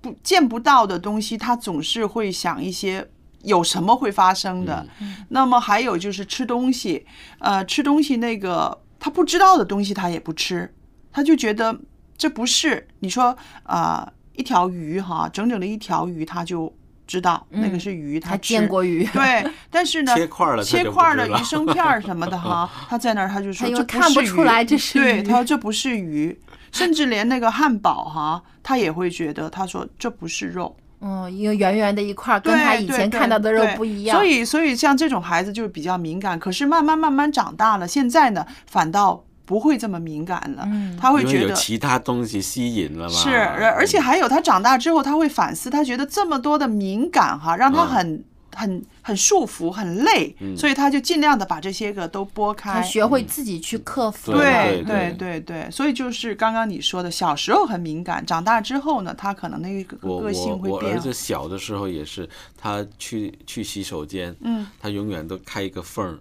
[0.00, 3.08] 不见不到的东西，他总是会想一些
[3.42, 4.86] 有什么会发生的。
[5.30, 7.04] 那么还有就是吃东西，
[7.40, 10.72] 呃，吃东西那个他不知道的东西他也不吃，
[11.10, 11.78] 他就觉得
[12.16, 16.72] 这不是你说啊一条鱼哈，整整的一条鱼他就。
[17.08, 19.02] 知道那个是鱼，他见过鱼。
[19.12, 25.02] 对，但是呢，切块了，切块的鱼生片什么的哈， 他在那儿他就说这看不出来这是鱼。
[25.02, 26.38] 对，他说这不是鱼，
[26.70, 30.76] 甚至连那个汉堡哈，他也会觉得他说这不是肉。
[31.00, 34.16] 嗯，一个圆圆的一块，跟他以前看到的肉不一样。
[34.16, 39.24] 所以，所以像这种孩子就是比较敏感，可是慢慢慢慢长大了，现在呢，反倒。
[39.48, 40.68] 不会这么敏感了，
[41.00, 43.14] 他会觉得其他东西吸引了吗？
[43.14, 48.22] 是，而且还有他长大之后，他会反思，他觉得这么多的敏感哈，让他很
[48.54, 54.32] 很很束缚，很累，所以他就尽量的把这些个都拨开，他学会自己去克服。
[54.32, 60.92] 对对对对，所以就是刚刚你说的，小时候很敏感，长大之后呢，他可能那个个性会变。
[60.92, 62.28] 我儿子小的时候也是，
[62.58, 66.18] 他去去洗手间，嗯，他永远都开一个缝儿。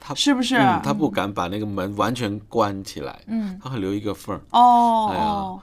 [0.00, 4.40] 他是不是嗯，他不敢把那个门完全关起来，嗯，他会留一个缝儿。
[4.50, 5.60] 哦哎呀哦，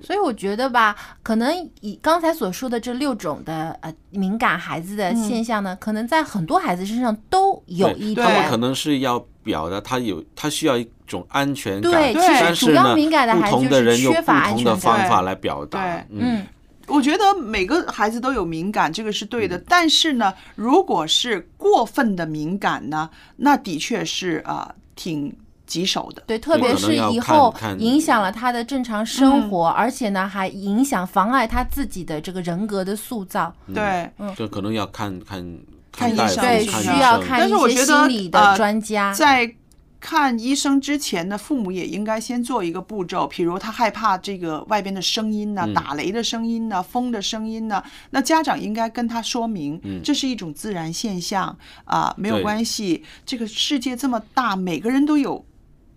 [0.00, 8.56] 所以我觉得吧，可能以刚才所说的这六种的呃敏感孩子的现象呢，可能在很多孩子身上都有对一他们可。
[8.56, 16.44] 能是要表达他有他需要一种安全感，对其实主要但是呢，敏感的孩子不同的人有就是缺不乏安全同的方感法来表达嗯，
[16.86, 19.58] 我觉得每个孩子都有敏感，这个是对的。
[19.68, 25.30] 但是呢，如果是过分的敏感呢，那的确是啊、呃挺
[25.66, 26.22] 棘手的。
[26.26, 33.52] 对，特别是以后影响了他的正常嗯生活，而且呢还影响妨碍他自己的这个人格的塑造。
[33.74, 35.58] 对，嗯这可能要看看
[35.92, 39.12] 看医生对，需要看一但是我些觉得心理的呃专家。
[39.12, 39.54] 在
[39.98, 53.02] 看医生之前呢，父母也应该先做一个步骤，比如他害怕这个外边的声音呢、嗯打雷的声音呢、风的声音呢，那家长应该跟他说明，嗯这是一种自然现象啊、没有关系。
[53.24, 55.44] 这个世界这么大，每个人都有。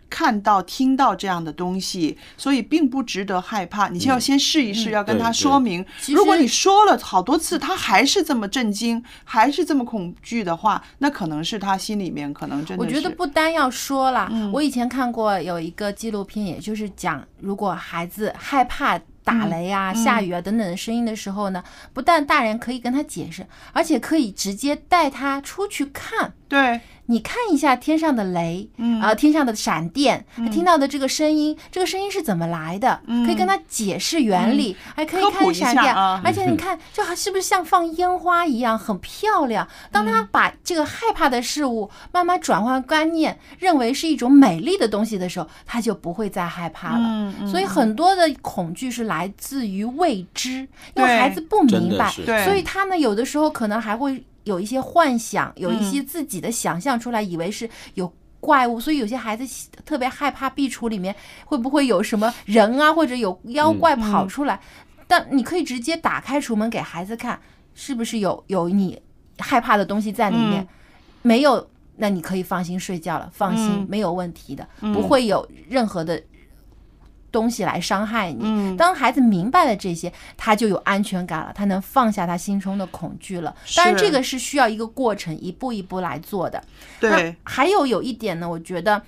[0.09, 3.87] 看到、听到这样的东西，所以并不值得害怕。
[3.89, 5.85] 你就要先试一试，嗯要跟他说明。
[6.01, 12.95] 其如果你说了好多次，他还是这么震惊，还是这么恐惧的话，那可能是他心里面可能真的是。
[12.95, 26.33] 我觉得不单要说了，嗯我以前看过有一个纪录片，也就是讲如果孩子害怕打雷啊、嗯下雨啊等等的声音的时候呢，不但大人可以跟他解释，而且可以直接带他出去看。
[26.47, 29.01] 对，你看一下天上的雷，嗯。
[29.01, 30.49] 啊、天上的闪电，嗯。
[30.51, 33.01] 听到的这个声音，这个声音是怎么来的？
[33.07, 33.25] 嗯。
[33.25, 36.21] 可以跟他解释原理，还可以科普一看闪电，下啊。
[36.23, 39.67] 而且你看，这还是不是像放烟花一样很漂亮？
[39.91, 47.33] 当他嗯把这个害怕的事物慢慢转换观念，认为是一种美丽的东西的时候，他就不会再害怕了。
[47.47, 52.11] 所以很多的恐惧是来自于未知，因为孩子不明白，
[52.45, 58.11] 所以他呢有的时候可能还会有一些幻想，有一嗯些自己的想象出来，以为是有。
[58.41, 59.43] 怪物，所以有些孩子
[59.83, 64.57] 特别害怕壁橱里面会不会有什么人啊，或者有妖怪跑出来。
[65.09, 67.37] 但你可以直接打开橱门给孩子看，
[67.75, 68.97] 是不是有有你
[69.39, 70.61] 害怕的东西在里面？
[70.63, 70.67] 嗯
[71.21, 76.23] 没有，那你可以放心睡觉了，放心，嗯没有问题的，嗯不会有任何的
[77.31, 78.39] 东西来伤害你。
[78.43, 83.55] 嗯当孩子明白了这些，他就有安全感了，他能放下他心中的恐惧了。
[83.75, 86.63] 当然，这个是需要一个过程，一步一步来做的。
[86.99, 89.01] 对那还有有一点呢，我觉得。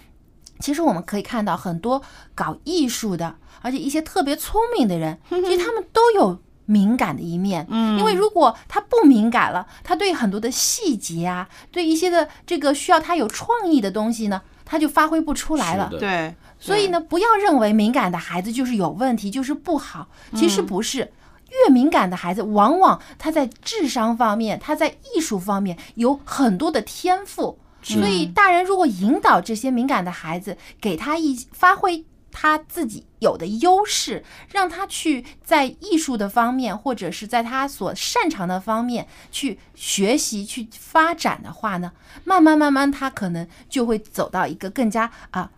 [0.60, 2.00] 其实我们可以看到很多
[2.36, 7.66] 搞艺术的，而且一些特别聪明的人， 其实他们都有敏感的一面。
[7.68, 14.40] 嗯因为如果他不敏感了，他对很多的细节啊，对一些的这个需要他有创意的东西呢，
[14.72, 15.92] 他就发挥不出来了。
[16.00, 21.12] 对，所以呢，不要认为敏感的孩子就是有问题，就是不好，其嗯实不是。
[21.50, 27.60] 越敏感的孩子，往往他在智商方面，他在艺术方面有很多的天赋。
[27.84, 41.92] 所以，大人如果引导这些敏感的孩子，给他一发挥他自己有的优势，让他去在艺术的方面，或者是在他所擅长的方面去学习、去发展的话呢，
[42.24, 45.52] 慢慢慢慢，他可能就会走到一个更加啊。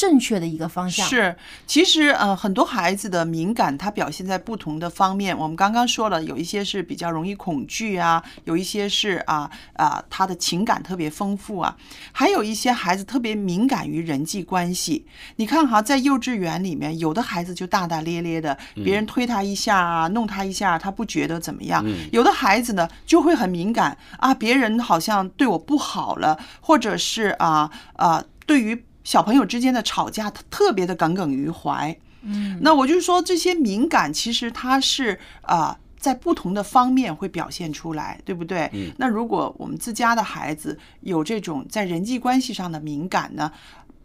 [0.00, 1.36] 正确的一个方向是，
[1.66, 5.36] 其实呃，很多孩子的敏感，它表现在不同的方面。
[5.36, 11.76] 我们刚刚说了，有一些是比较容易恐惧啊，有一些是啊啊，他的情感特别丰富啊，
[12.12, 15.04] 还有一些孩子特别敏感于人际关系。
[15.36, 21.82] 你看哈，在幼稚园里面，有的孩子就大大咧咧的，别人推他一下啊，弄他一下，他不觉得怎么样。
[21.84, 31.98] 嗯有的孩子呢，就会很敏感啊，别人好像对我不好了，或者是啊啊，对于小朋友之间的吵架，他特别的耿耿于怀。
[32.22, 38.70] 嗯，那我就说，这些敏感其实它是啊、在不同的方面会表现出来，对不对？
[38.72, 43.50] 嗯那如果我们自家的孩子有这种在人际关系上的敏感呢？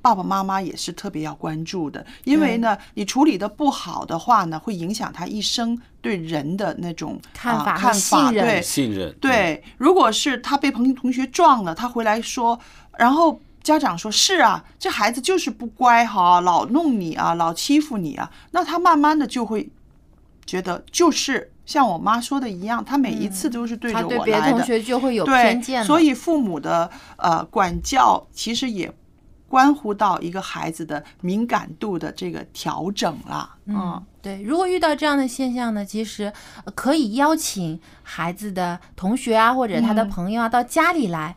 [0.01, 12.60] 爸爸妈妈也是特别要关注的，因为呢，你处理的不好的话呢，会影响他一生对人的那种看法看信任对，信任，对，如果是他被朋友同学撞了，他回来说，
[12.97, 19.68] 然后家长说是啊，这孩子就是不乖哈，老弄你啊，老欺负你啊，那他慢慢的就会
[20.45, 25.88] 觉得就是像我妈说的一样，他每一次都是对着他对别的我来的，同学就会有偏见了。
[25.88, 26.88] 所以父母的
[27.18, 28.93] 呃管教其实也
[29.47, 33.55] 关乎到一个孩子的敏感度的这个调整啦。
[33.66, 36.32] 嗯，对，如果遇到这样的现象呢，其实
[36.66, 41.36] 呃可以邀请孩子的同学啊，或者他的嗯朋友啊，到家里来。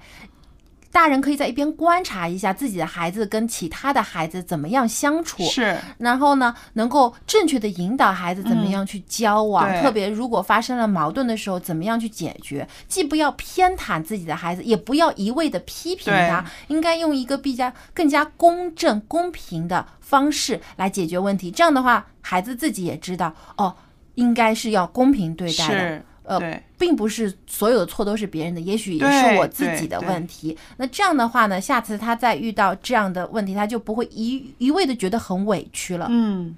[0.90, 21.50] 大人可以在一边观察一下自己的孩子跟其他的孩子怎么样相处，是，然后呢，能够正确的引导孩子怎么样去交往，对特别如果发生了矛盾的时候，怎么样去解决，既不要偏袒自己的孩子，也不要一味的批评他，应该用一个比较更加公正、公平的方式来解决问题。
[21.50, 23.74] 这样的话，孩子自己也知道，哦，
[24.14, 26.02] 应该是要公平对待的。
[26.28, 30.56] 是，呃，并不是所有的错都是别人的，也许也是我自己的问题。
[30.76, 36.06] 那这样的话呢，下次他再遇到这样的问题，他就不会一一味的觉得很委屈了。
[36.10, 36.56] 嗯。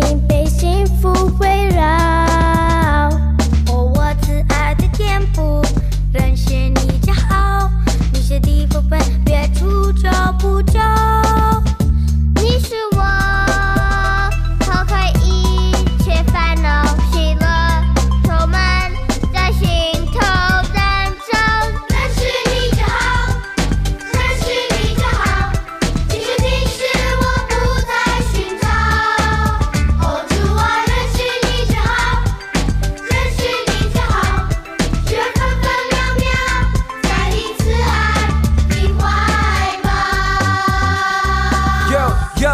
[0.00, 0.33] 整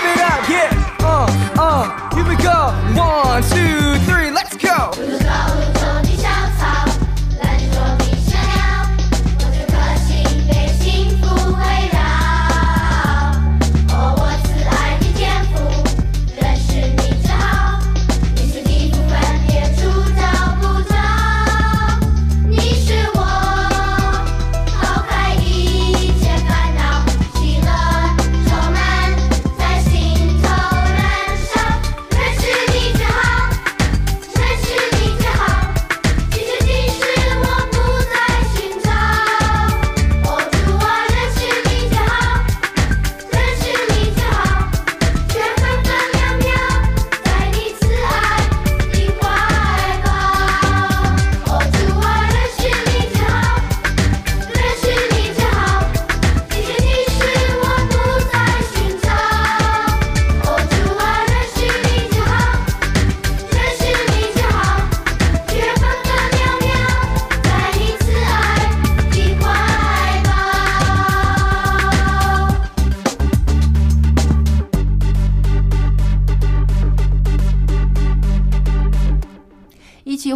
[1.21, 1.27] Uh,
[1.59, 2.71] uh, here we go.
[2.99, 4.91] One, two, three, let's go.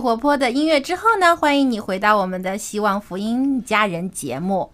[0.06, 4.72] 活泼的音乐之后呢，欢迎你回到我们的希望福音家人节目。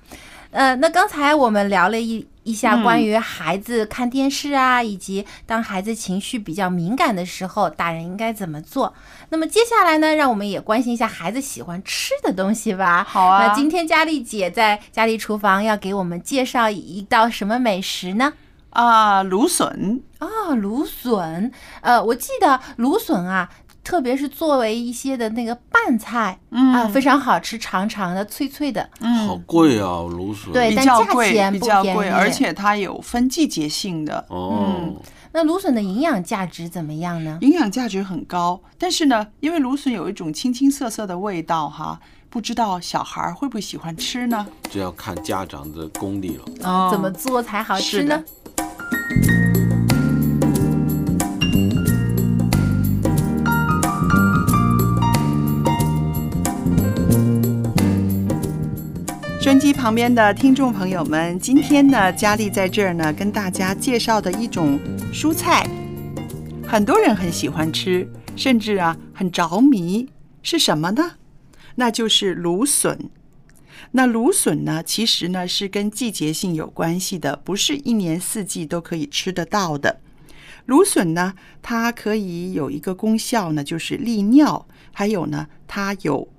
[0.50, 8.94] 呃，那刚才我们聊了一一下嗯关于孩子看电视啊，以及当孩子情绪比较敏感的时候，大人应该怎么做。
[9.30, 13.08] 那么接下来呢，让我们也关心一下孩子喜欢吃的东西吧。
[13.08, 18.34] 好啊那今天佳丽姐在佳丽厨房要给我们介绍一道什么美食呢？
[18.72, 21.52] 啊，芦笋啊，芦笋，
[21.82, 23.50] 呃，我记得芦笋啊，
[23.84, 28.88] 特别是作为一些的那个拌菜，嗯啊，非常好吃，长长的、脆脆的。
[29.00, 30.54] 嗯好贵啊，芦笋。
[30.54, 34.26] 对但价比较贵，钱不比较贵，便宜而且它有分季节性的。
[34.30, 34.94] 哦，
[35.34, 37.38] 那芦笋的营养价值怎么样呢？
[37.42, 44.46] 营养价值很高，但是呢，因为芦笋有一种青青涩涩的味道哈，不知道小孩会不会喜欢吃呢？
[44.70, 46.70] 这要看家长的功力了。
[46.70, 48.24] 哦怎么做才好吃呢
[59.52, 64.80] 收音机旁边的听众朋友们，今天呢，佳丽在这儿呢，跟大家介绍的一种
[65.12, 65.70] 蔬菜，
[66.66, 70.08] 很多人很喜欢吃，甚至啊很着迷，
[70.42, 71.16] 是什么呢？
[71.76, 73.10] 那就是芦笋。
[73.92, 80.00] 那芦笋呢，其实呢是跟季节性有关系的，不是一年四季都可以吃得到的。
[80.66, 86.30] 芦笋呢，它可以有一个功效呢，就是利尿，还有呢，它有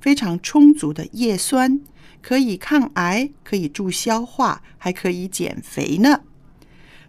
[0.00, 1.80] 非常充足的叶酸，
[2.26, 6.22] 可以抗癌，可以助消化，还可以减肥呢。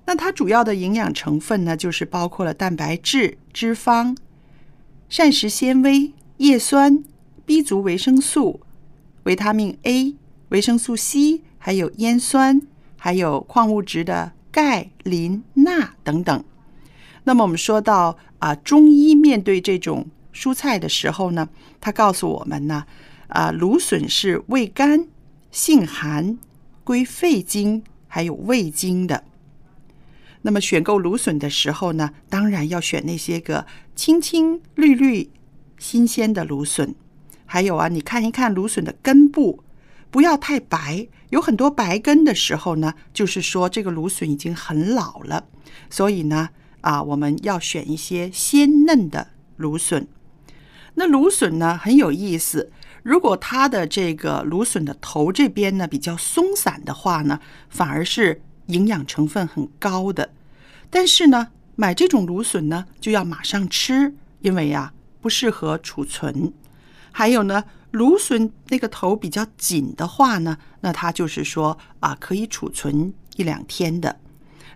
[0.05, 4.15] 那它主要的营养成分呢，就是包括了蛋白质、脂肪、
[5.09, 7.03] 膳食纤维、叶酸、
[7.47, 8.61] B 族维生素、
[9.24, 10.13] 维他命 A、
[10.49, 12.61] 维生素 C，还有烟酸，
[12.99, 16.43] 还有矿物质的钙、磷、钠等等。
[17.24, 21.49] 那么我们说到啊，中医面对这种蔬菜的时候呢，
[21.82, 22.86] 他告诉我们呢，
[23.28, 25.07] 啊，芦笋是味甘、
[25.51, 26.38] 性寒、
[26.84, 29.23] 归肺经还有胃经的。
[30.43, 33.65] 那么选购芦笋的时候呢，当然要选那些个
[33.95, 35.30] 青青绿绿、
[35.78, 36.95] 新鲜的芦笋。
[37.45, 39.63] 还有啊，你看一看芦笋的根部，
[40.09, 41.07] 不要太白。
[41.30, 45.45] 有很多白根的时候呢，就是说这个芦笋已经很老了。
[45.89, 46.49] 所以呢，
[46.82, 50.07] 啊，我们要选一些鲜嫩的芦笋。
[50.95, 52.71] 那芦笋呢很有意思，
[53.08, 57.39] 如果它的这个芦笋的头这边呢比较松散的话呢，
[57.70, 60.30] 反而是营养成分很高的。
[60.89, 61.47] 但是呢，
[61.78, 64.91] 买这种芦笋呢就要马上吃，因为呀
[65.22, 66.51] 不适合储存。
[67.14, 74.20] 还有呢，芦笋那个头比较紧的话呢，那它就是说啊可以储存一两天的。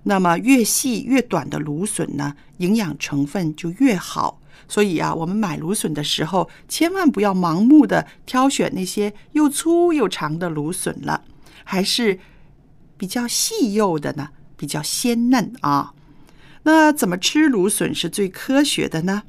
[0.04, 4.41] 那么越细越短的芦笋呢，营养成分就越好。
[4.72, 11.26] 所以啊，我们买芦笋的时候，千万不要盲目的挑选那些又粗又长的芦笋了，
[11.66, 12.22] 还是
[12.96, 15.94] 比较细幼的呢，比较鲜嫩啊。
[16.64, 19.24] 那怎么吃芦笋是最科学的呢？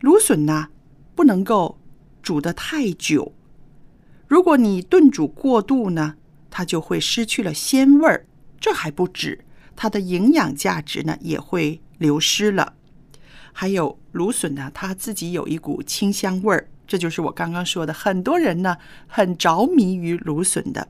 [0.00, 0.68] 芦笋呢，
[1.14, 1.78] 不能够
[2.20, 3.32] 煮得太久。
[4.28, 6.16] 如果你炖煮过度呢，
[6.50, 8.26] 它就会失去了鲜味儿。
[8.60, 9.42] 这还不止，
[9.74, 12.74] 它的营养价值呢也会流失了。
[13.52, 18.76] 还有芦笋呢，它自己有一股清香味儿，这就是我刚刚说的，很多人呢
[19.06, 20.88] 很着迷于芦笋的。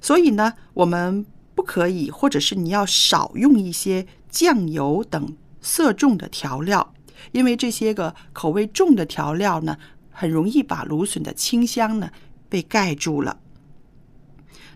[0.00, 1.24] 所以呢，我们
[1.54, 6.92] 不可以，或者是你要少用一些酱油等色重的调料，
[7.30, 9.78] 因为这些个口味重的调料呢，
[10.10, 12.10] 很容易把芦笋的清香呢
[12.48, 13.38] 被盖住了。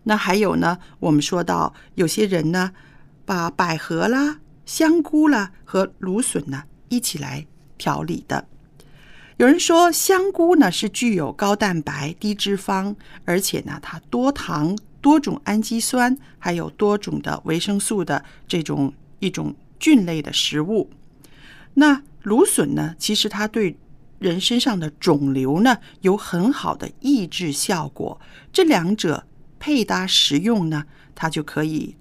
[0.05, 2.73] 那还有呢，我们说到有些人呢，
[3.25, 7.47] 把百合啦、香菇啦和芦笋呢一起来
[7.79, 8.47] 调理的。
[9.37, 20.91] 有人说香菇呢是具有高蛋白、低脂肪，而且呢它多糖、多种氨基酸，还有多种的维生素的这种一种菌类的食物。
[21.75, 23.77] 那芦笋呢，其实它对
[24.19, 28.19] 人身上的肿瘤呢有很好的抑制效果。
[28.51, 29.27] 这两者
[29.59, 30.85] 配搭食用呢，
[31.15, 31.95] 它就可以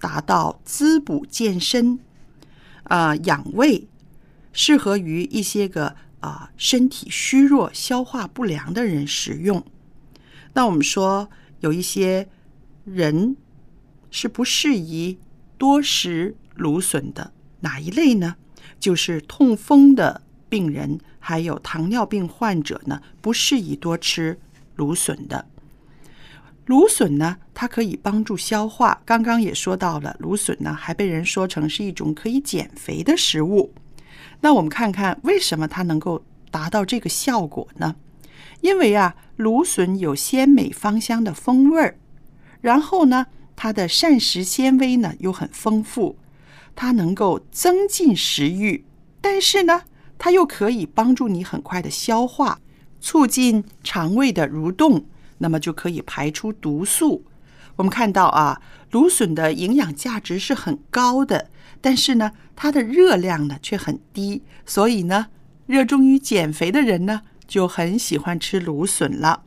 [0.00, 2.00] 达到滋补健身、
[2.82, 3.86] 啊、养胃，
[4.52, 9.64] 适合于一些个啊、身体虚弱、消化不良的人食用。
[10.52, 11.30] 那我们说
[11.60, 12.28] 有一些
[12.84, 13.36] 人
[14.10, 15.18] 是不适宜
[15.56, 18.36] 多食芦笋的，哪一类呢？
[18.78, 24.38] 就是痛风的病人，还有糖尿病患者呢，不适宜多吃
[24.76, 25.46] 芦笋的。
[26.66, 29.02] 芦笋呢，它可以帮助消化。
[29.04, 33.72] 刚刚也说到了，芦笋呢还被人说成是一种可以减肥的食物。
[34.40, 37.96] 那我们看看为什么它能够达到这个效果呢？
[38.60, 41.96] 因为啊，芦笋有鲜美芳香的风味儿，
[42.60, 43.26] 然后呢，
[43.56, 46.18] 它的膳食纤维呢又很丰富，
[46.74, 48.84] 它能够增进食欲，
[49.20, 49.82] 但是呢，
[50.18, 52.60] 它又可以帮助你很快的消化，
[53.00, 55.06] 促进肠胃的蠕动，
[55.38, 57.24] 那么就可以排出毒素。
[57.76, 58.60] 我们看到啊，
[58.90, 61.48] 芦笋的营养价值是很高的，
[61.80, 65.28] 但是呢，它的热量呢却很低，所以呢，
[65.66, 69.44] 热衷于减肥的人呢就很喜欢吃芦笋了。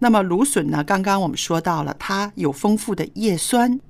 [0.00, 3.80] 那么芦笋呢，刚刚我们说到了，它有丰富的叶酸，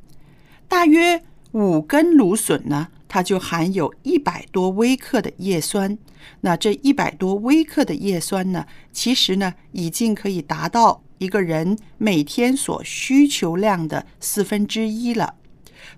[0.68, 1.22] 大约
[1.52, 5.96] 五根芦笋呢，它就含有一百多微克的叶酸。
[6.42, 15.34] 那这一百多微克的叶酸呢，其实呢，已经可以达到一个人每天所需求量的四分之一了。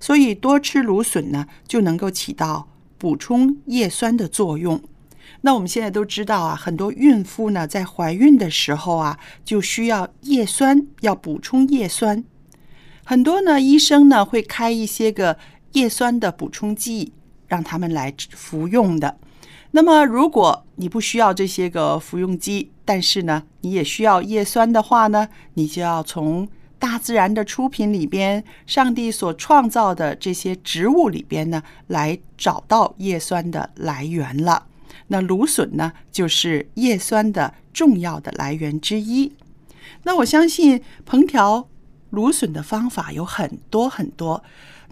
[0.01, 2.68] 所以多吃芦笋呢，就能够起到
[2.99, 4.80] 补充叶酸的作用。
[5.42, 12.24] 那我们现在都知道啊，很多孕妇呢在怀孕的时候啊，就需要叶酸，要补充叶酸。
[13.05, 15.36] 很多呢医生呢会开一些个
[15.72, 17.12] 叶酸的补充剂，
[17.47, 19.18] 让他们来服用的。
[19.72, 26.49] 那么如果你不需要这些个服用剂，但是呢你也需要叶酸的话呢，你就要从
[26.85, 34.66] 大自然的出品里边，上帝所创造的这些植物里边呢，来找到叶酸的来源了。
[35.07, 39.32] 那芦笋呢，就是叶酸的重要的来源之一。
[40.03, 41.66] 那我相信烹调
[42.11, 44.45] 芦笋的方法有很多很多。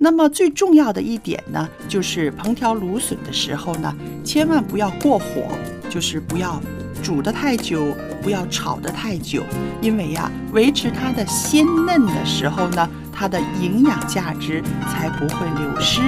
[0.05, 3.95] 那么最重要的一点呢，就是烹调芦笋的时候呢，
[4.25, 5.47] 千万不要过火，
[5.89, 6.61] 就是不要
[7.05, 9.45] 煮得太久，不要炒得太久，
[9.81, 16.01] 因为呀，维持它的鲜嫩的时候呢，它的营养价值才不会流失。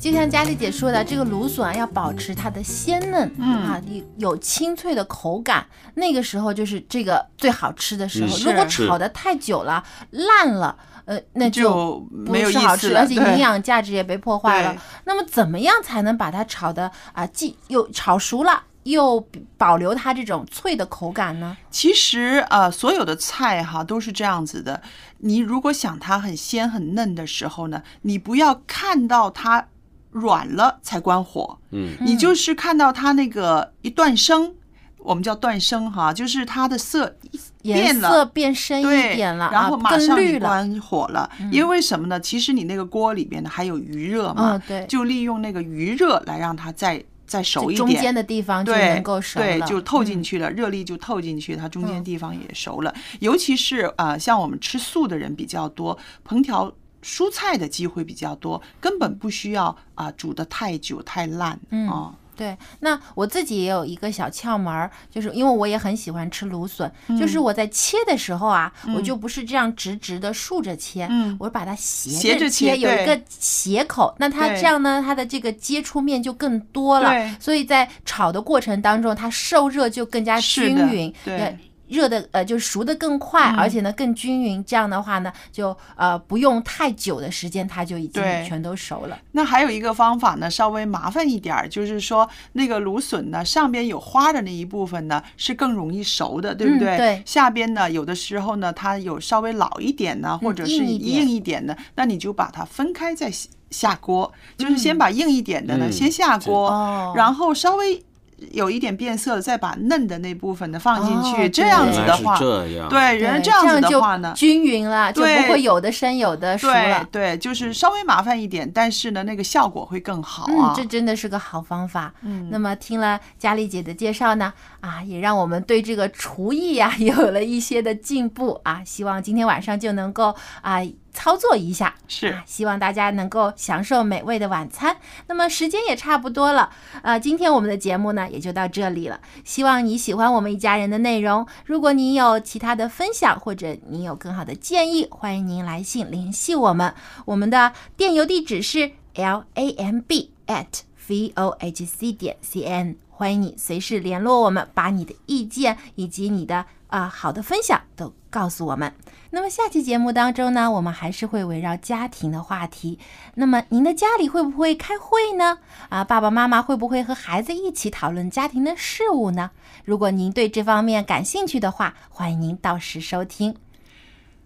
[0.00, 8.34] 就像佳丽姐说的，这个芦笋啊要保持它的鲜嫩，嗯啊，有有清脆的口感，那个时候就是这个最好吃的时候。
[8.34, 10.74] 嗯如果炒得太久了，烂了。
[11.06, 14.80] 呃，那就不没有是好吃，而且营养价值也被破坏了。
[15.04, 19.26] 那么，怎么样才能把它炒的啊，既又炒熟了，又
[19.58, 21.56] 保留它这种脆的口感呢？
[21.68, 24.80] 其实呃，所有的菜哈都是这样子的。
[25.18, 29.66] 你如果想它很鲜很嫩的时候呢，你不要看到它
[30.10, 31.96] 软了才关火，嗯。
[32.00, 34.54] 你就是看到它那个一断生，
[34.98, 37.16] 我们叫断生哈，就是它的色
[37.62, 38.10] 颜变了。
[38.10, 40.48] 色变深一点了，然后啊马上你更绿了。
[40.48, 41.52] 关火了，嗯。
[41.52, 42.18] 因为什么呢？
[42.18, 44.86] 其实你那个锅里边呢还有余热嘛，嗯对。
[44.86, 52.92] 就利用那个余热来让它再再熟一点，中间的地方就对能够熟对，了就透进嗯去了，热力就透进去，它中间嗯地方也熟了。
[53.20, 55.96] 尤其是啊、呃像我们吃素的人比较多，
[56.28, 56.72] 烹调。
[57.02, 62.14] 蔬菜的机会比较多，根本不需要啊、煮的太久太烂嗯啊。
[62.36, 67.18] 对，那我自己也有一个小窍门儿，就是因为我也很喜欢吃芦笋，嗯。
[67.18, 71.36] 就是我在切的时候啊，我嗯就不是这样直直的竖着切，嗯。
[71.38, 81.36] 我把它斜斜着切有一个斜口，那它这样呢，它的这个接触面就更多了对，所以在炒的过程当中，它受热就更加均匀，对。
[81.36, 81.58] 呃
[81.90, 89.18] 热的呃就是熟的更快，嗯而且呢更均匀，这样的话呢，就呃不用太久的时间，它就已经全都熟了。
[89.32, 96.96] 那还有一个方法呢，稍微麻烦一点儿，就是说那个芦笋呢，上边有花的那一部分呢是更容易熟的，对不对？
[96.96, 108.04] 嗯对下边呢，有的时候呢，它有稍微老一点呢，或者是硬一点的，那你就把它分开再下下锅，就是先把硬一点的呢、嗯先下锅，哦然后稍微。
[108.52, 117.06] 有一点变色了，再把嫩的那部分的放进去，哦这样子的话，对，人这样子的就话呢，均匀了，就不会有的生有的熟了。
[117.12, 122.12] 对，就是稍微麻烦一点，但是呢，那个效果会更好这真的是个好方法。
[122.22, 128.82] 嗯那么听了佳丽姐的介绍呢，啊，也让我们对这个厨艺呀、 有了一些的进步啊。
[128.84, 130.80] 希望今天晚上就能够啊
[131.12, 134.96] 操作一下，是啊希望大家能够享受美味的晚餐。
[135.26, 136.70] 那么时间也差不多了，
[137.02, 139.20] 呃，今天我们的节目呢也就到这里了。
[139.44, 141.46] 希望你喜欢我们一家人的内容。
[141.64, 146.94] 如果你有其他的分享，或者你有更好的建议，欢迎您来信联系我们。
[147.24, 158.92] 我们的电邮地址是 l a m b at v o h c 点 c n，欢迎你随时联络我们，把你的意见以及你的啊、好的分享都告诉我们。
[159.32, 162.98] 那么下期节目当中呢，我们还是会围绕家庭的话题。
[163.34, 165.58] 那么您的家里会不会开会呢？
[165.88, 169.52] 啊，爸爸妈妈会不会和孩子一起讨论家庭的事务呢？
[169.84, 173.54] 如果您对这方面感兴趣的话，欢迎您到时收听。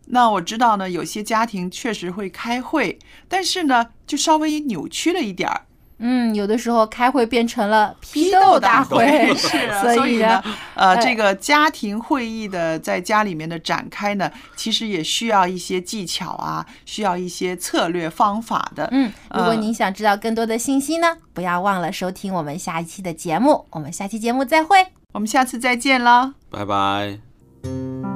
[0.09, 5.63] 那我知道呢，有些家庭确实会开会，但是呢，就稍微扭曲了一点儿。
[5.99, 10.43] 嗯，有的时候开会变成了批斗斗大会， 是啊，所以呢，
[10.75, 18.89] 呃，呃这个家庭会议的在家里面的展开呢，其实也需要一些技巧啊，需要一些策略方法的。
[18.93, 23.67] 嗯，如果呃您想知道更多的信息呢，不要忘了收听我们下一期的节目。
[23.71, 24.87] 我们下期节目再会。
[25.13, 26.35] 我们下次再见了。
[26.51, 28.14] 拜拜。